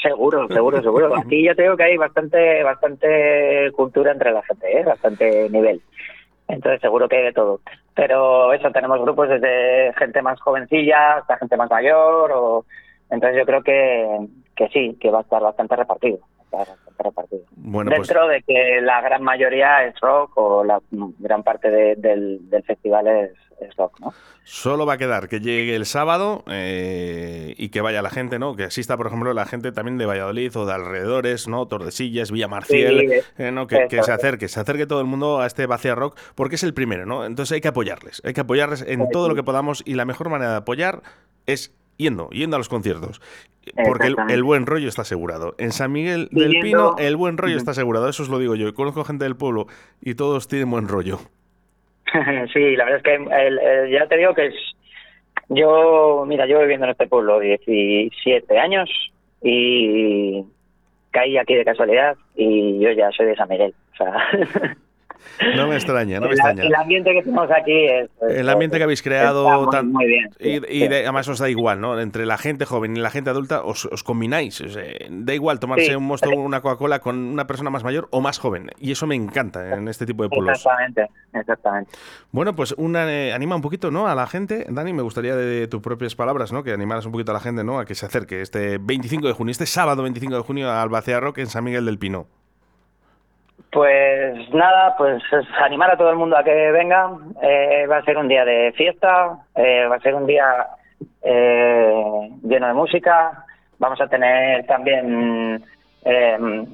Seguro, 0.02 0.48
seguro, 0.48 0.82
seguro. 0.82 1.16
Aquí 1.18 1.44
yo 1.46 1.56
te 1.56 1.64
digo 1.64 1.76
que 1.78 1.84
hay 1.84 1.98
bastante, 1.98 2.64
bastante 2.64 3.70
cultura 3.76 4.12
entre 4.12 4.32
la 4.32 4.42
gente, 4.44 4.80
¿eh? 4.80 4.84
bastante 4.84 5.50
nivel. 5.50 5.82
Entonces 6.50 6.82
seguro 6.82 7.08
que 7.08 7.18
hay 7.18 7.24
de 7.26 7.34
todo. 7.34 7.62
Pero 7.96 8.54
eso, 8.54 8.72
tenemos 8.72 9.00
grupos 9.02 9.30
desde 9.30 9.94
gente 9.98 10.22
más 10.22 10.40
jovencilla 10.42 11.18
hasta 11.18 11.38
gente 11.38 11.56
más 11.56 11.70
mayor. 11.70 12.32
O... 12.34 12.66
Entonces 13.10 13.38
yo 13.38 13.46
creo 13.46 13.64
que, 13.64 14.28
que 14.56 14.68
sí, 14.70 14.98
que 15.00 15.12
va 15.12 15.20
a 15.20 15.22
estar 15.22 15.42
bastante 15.42 15.76
repartido. 15.76 16.20
Va 16.54 16.60
a 16.60 16.64
estar 16.64 16.76
bastante 16.78 17.04
repartido. 17.04 17.42
Bueno, 17.56 17.92
pues 17.96 18.08
Dentro 18.08 18.28
de 18.28 18.42
que 18.44 18.82
la 18.82 19.02
gran 19.02 19.24
mayoría 19.24 19.86
es 19.86 20.00
rock 20.00 20.32
o 20.38 20.64
la 20.64 20.82
gran 21.20 21.44
parte 21.44 21.70
de- 21.70 21.96
del, 21.96 22.50
del 22.50 22.64
festival 22.64 23.08
es, 23.08 23.32
es 23.60 23.76
rock, 23.76 24.00
¿no? 24.00 24.14
solo 24.52 24.88
va 24.88 24.94
a 24.94 24.98
quedar 24.98 25.28
que 25.30 25.42
llegue 25.42 25.76
el 25.76 25.86
sábado 25.86 26.44
eh, 26.50 27.54
y 27.56 27.70
que 27.70 27.82
vaya 27.82 28.02
la 28.02 28.10
gente, 28.10 28.40
¿no? 28.40 28.56
Que 28.56 28.64
asista, 28.64 28.98
por 28.98 29.06
ejemplo, 29.06 29.32
la 29.36 29.46
gente 29.46 29.72
también 29.72 30.00
de 30.00 30.08
Valladolid 30.08 30.56
o 30.58 30.66
de 30.66 30.74
alrededores, 30.74 31.48
¿no? 31.48 31.68
Tordesillas, 31.68 32.32
Villa 32.32 32.48
Marcial, 32.48 33.00
Sí, 33.00 33.08
eh, 33.38 33.52
¿no? 33.52 33.68
Que, 33.68 33.88
se 34.02 34.12
acerque, 34.12 34.48
se 34.48 34.60
acerque 34.60 34.88
todo 34.88 35.02
el 35.02 35.06
mundo 35.06 35.40
a 35.40 35.46
este 35.46 35.68
Vacía 35.68 35.94
Rock 35.94 36.18
porque 36.34 36.56
es 36.56 36.64
el 36.64 36.74
primero, 36.74 37.06
¿no? 37.06 37.26
Entonces 37.26 37.54
hay 37.54 37.62
que 37.62 37.68
apoyarles, 37.68 38.24
hay 38.26 38.34
que 38.34 38.42
apoyarles 38.42 38.82
en 38.88 39.08
todo 39.12 39.30
lo 39.30 39.36
que 39.36 39.44
podamos 39.44 39.84
y 39.86 39.94
la 39.94 40.06
mejor 40.06 40.30
manera 40.30 40.50
de 40.52 40.58
apoyar 40.58 41.04
es 41.46 41.76
yendo, 42.00 42.30
yendo 42.32 42.56
a 42.56 42.60
los 42.60 42.70
conciertos. 42.70 43.22
Porque 43.86 44.16
el, 44.30 44.42
buen 44.44 44.66
rollo 44.66 44.88
está 44.88 45.04
asegurado. 45.04 45.54
En 45.60 45.72
San 45.72 45.92
Miguel 45.92 46.28
del 46.32 46.60
Pino 46.60 46.96
el 46.98 47.16
buen 47.16 47.38
rollo 47.38 47.56
está 47.58 47.72
asegurado, 47.72 48.10
eso 48.10 48.24
os 48.24 48.30
lo 48.30 48.40
digo 48.40 48.56
yo. 48.56 48.74
Conozco 48.74 49.04
gente 49.04 49.26
del 49.26 49.36
pueblo 49.36 49.68
y 50.02 50.16
todos 50.16 50.48
tienen 50.48 50.72
buen 50.72 50.88
rollo. 50.88 51.20
sí, 52.54 52.76
la 52.76 52.86
verdad 52.86 52.98
es 52.98 53.04
que 53.04 53.16
el- 53.16 53.60
el- 53.60 53.92
ya 53.92 54.08
te 54.08 54.18
digo 54.18 54.34
que 54.34 54.48
es, 54.48 54.56
yo, 55.50 56.24
mira, 56.28 56.48
yo 56.48 56.60
viviendo 56.62 56.86
en 56.86 56.92
este 56.94 57.06
pueblo 57.08 57.40
17 57.40 58.58
años 58.58 58.90
y 59.44 60.44
caí 61.12 61.38
aquí 61.38 61.54
de 61.54 61.66
casualidad 61.66 62.18
y 62.36 62.80
yo 62.80 62.92
ya 62.92 63.12
soy 63.12 63.28
de 63.28 63.36
San 63.36 63.50
Miguel. 63.50 63.76
O 63.94 63.98
sea, 63.98 64.78
No 65.56 65.68
me 65.68 65.76
extraña, 65.76 66.20
no 66.20 66.28
me 66.28 66.34
el, 66.34 66.38
extraña. 66.40 66.64
el 66.64 66.76
ambiente 66.76 67.12
que 67.14 67.22
tenemos 67.24 67.50
aquí 67.52 67.86
es... 67.86 68.10
El 68.30 68.50
ambiente 68.50 68.78
que 68.78 68.84
habéis 68.84 69.02
creado 69.02 69.48
muy, 69.62 69.70
tan- 69.70 69.92
muy 69.92 70.06
bien. 70.06 70.28
y, 70.40 70.44
sí, 70.60 70.62
y 70.70 70.80
sí. 70.82 70.88
de- 70.88 71.04
además 71.04 71.28
os 71.28 71.40
da 71.40 71.50
igual, 71.50 71.80
¿no? 71.82 72.00
Entre 72.00 72.26
la 72.26 72.38
gente 72.38 72.66
joven 72.66 72.96
y 72.98 73.00
la 73.00 73.10
gente 73.10 73.30
adulta 73.30 73.64
os, 73.64 73.86
os 73.86 74.04
combináis. 74.04 74.60
o 74.62 74.70
sea, 74.70 74.84
da 75.10 75.34
igual 75.34 75.60
tomarse 75.60 75.86
Sí. 75.88 75.96
un 75.96 76.04
mosto 76.06 76.30
o 76.30 76.40
una 76.40 76.62
Coca-Cola 76.62 77.00
con 77.00 77.18
una 77.18 77.48
persona 77.48 77.70
más 77.70 77.84
mayor 77.84 78.08
o 78.12 78.22
más 78.22 78.38
joven. 78.40 78.70
Y 78.80 78.92
eso 78.92 79.08
me 79.08 79.16
encanta 79.16 79.76
en 79.76 79.88
este 79.88 80.06
tipo 80.06 80.24
de 80.24 80.30
pueblos. 80.30 80.58
Exactamente, 80.58 81.08
exactamente. 81.34 81.92
Bueno, 82.32 82.56
pues 82.56 82.74
una, 82.78 83.12
eh, 83.12 83.34
anima 83.34 83.56
un 83.56 83.62
poquito, 83.62 83.92
¿no? 83.92 84.08
A 84.08 84.16
la 84.16 84.28
gente. 84.28 84.66
Dani, 84.70 84.94
me 84.94 85.02
gustaría 85.02 85.36
de, 85.36 85.68
tus 85.68 85.82
propias 85.82 86.16
palabras, 86.16 86.52
¿no? 86.52 86.64
Que 86.64 86.72
animaras 86.74 87.06
un 87.06 87.12
poquito 87.12 87.32
a 87.32 87.34
la 87.36 87.40
gente, 87.40 87.64
¿no? 87.64 87.80
A 87.80 87.86
que 87.86 87.96
se 87.96 88.06
acerque 88.06 88.42
este 88.42 88.78
25 88.80 89.28
de 89.28 89.34
junio, 89.34 89.52
este 89.52 89.66
sábado 89.66 90.04
25 90.04 90.36
de 90.36 90.42
junio 90.42 90.72
al 90.72 90.90
Bacea 90.90 91.20
Rock 91.20 91.40
en 91.40 91.48
San 91.48 91.64
Miguel 91.64 91.86
del 91.86 91.98
Pino. 91.98 92.28
Pues 93.72 94.52
nada, 94.52 94.96
pues 94.98 95.22
es 95.32 95.46
animar 95.62 95.92
a 95.92 95.98
todo 95.98 96.10
el 96.10 96.18
mundo 96.18 96.36
a 96.36 96.44
que 96.44 96.72
venga. 96.72 97.12
Eh, 97.42 97.86
va 97.88 97.98
a 97.98 98.04
ser 98.04 98.18
un 98.18 98.28
día 98.28 98.44
de 98.44 98.72
fiesta, 98.72 99.38
eh, 99.56 99.86
va 99.86 99.98
a 99.98 100.00
ser 100.00 100.16
un 100.16 100.26
día 100.26 100.68
eh, 101.22 102.30
lleno 102.44 102.68
de 102.68 102.74
música. 102.74 103.46
Vamos 103.78 104.02
a 104.02 104.08
tener 104.08 104.66
también 104.66 105.64
eh, 106.04 106.66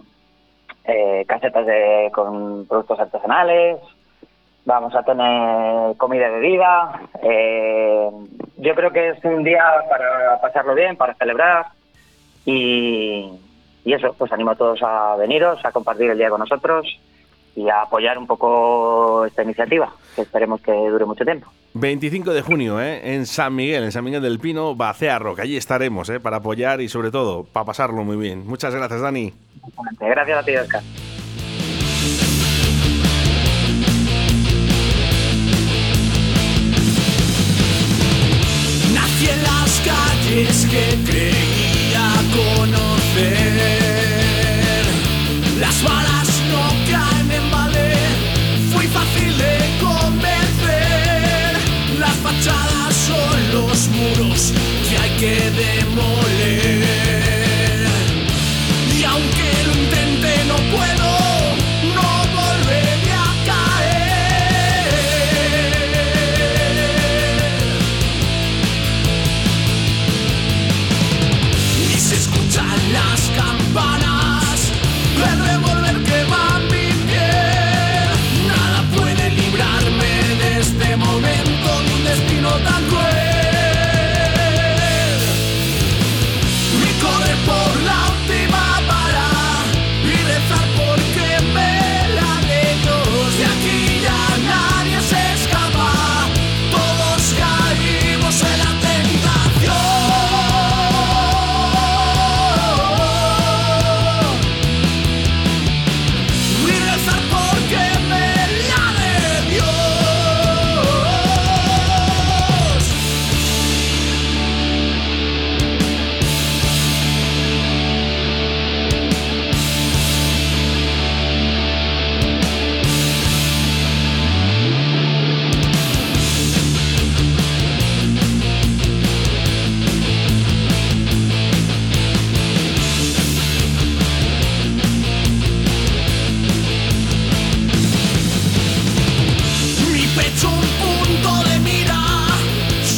eh, 0.86 1.26
casetas 1.28 1.66
de, 1.66 2.10
con 2.14 2.66
productos 2.66 3.00
artesanales. 3.00 3.78
Vamos 4.64 4.96
a 4.96 5.04
tener 5.04 5.98
comida 5.98 6.28
y 6.28 6.32
bebida. 6.32 7.02
Eh, 7.22 8.10
yo 8.58 8.74
creo 8.74 8.92
que 8.92 9.10
es 9.10 9.26
un 9.26 9.44
día 9.44 9.64
para 9.90 10.40
pasarlo 10.42 10.74
bien, 10.74 10.96
para 10.96 11.14
celebrar. 11.16 11.66
Y, 12.46 13.30
y 13.86 13.94
eso, 13.94 14.14
pues 14.18 14.32
animo 14.34 14.52
a 14.52 14.56
todos 14.56 14.82
a 14.82 15.16
veniros, 15.16 15.64
a 15.64 15.72
compartir 15.72 16.10
el 16.10 16.18
día 16.18 16.30
con 16.30 16.40
nosotros 16.40 17.00
y 17.56 17.70
a 17.70 17.84
apoyar 17.84 18.18
un 18.18 18.28
poco 18.28 19.24
esta 19.26 19.44
iniciativa, 19.44 19.94
que 20.16 20.24
esperemos 20.24 20.60
que 20.60 20.74
dure 20.74 21.06
mucho 21.06 21.24
tiempo. 21.24 21.48
25 21.76 22.34
de 22.34 22.42
junio, 22.42 22.82
¿eh? 22.82 23.14
en 23.14 23.26
San 23.26 23.56
Miguel, 23.56 23.84
en 23.84 23.92
San 23.92 24.04
Miguel 24.04 24.22
del 24.22 24.40
Pino, 24.40 24.76
Bacea 24.76 25.20
Rock. 25.20 25.42
Allí 25.42 25.56
estaremos, 25.56 26.10
¿eh? 26.10 26.20
para 26.20 26.38
apoyar 26.38 26.82
y 26.82 26.90
sobre 26.90 27.12
todo 27.12 27.44
para 27.44 27.66
pasarlo 27.66 28.04
muy 28.04 28.18
bien. 28.18 28.46
Muchas 28.48 28.74
gracias, 28.74 29.02
Dani. 29.02 29.34
Gracias 30.00 30.38
a 30.38 30.44
ti, 30.44 30.56
Oscar. 30.56 30.82
Nací 38.94 39.30
en 39.30 39.44
las 39.44 39.82
calles 39.86 40.68
que 40.72 41.12
creía 41.12 41.55
conocer. 43.16 43.85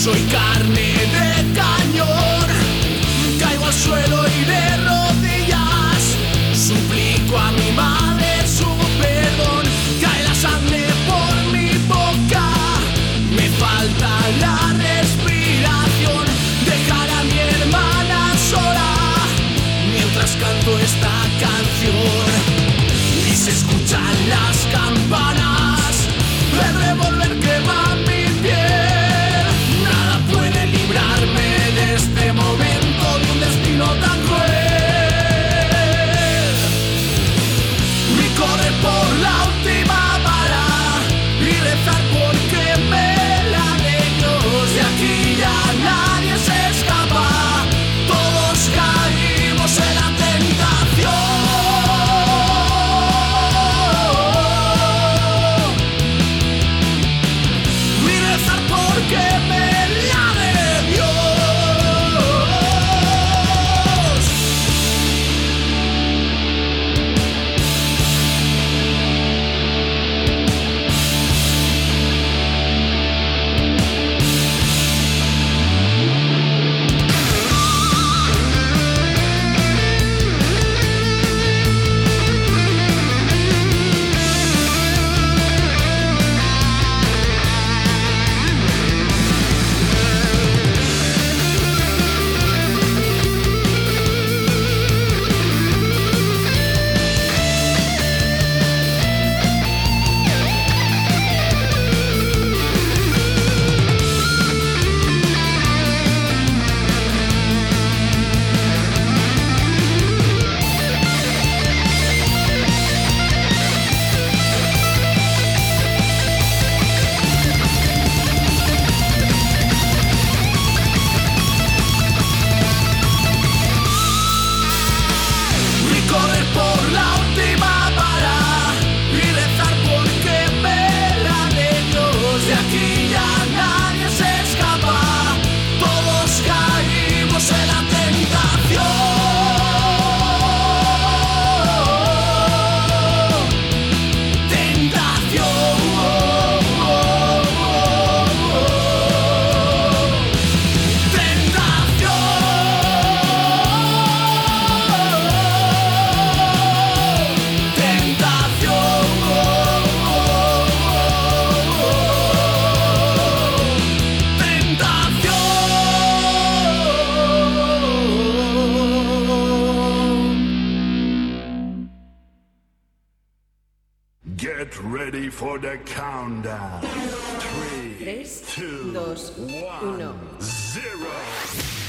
Soy 0.07 0.25
carne 0.31 0.56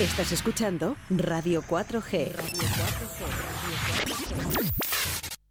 Estás 0.00 0.30
escuchando 0.30 0.96
Radio 1.10 1.60
4G. 1.60 2.32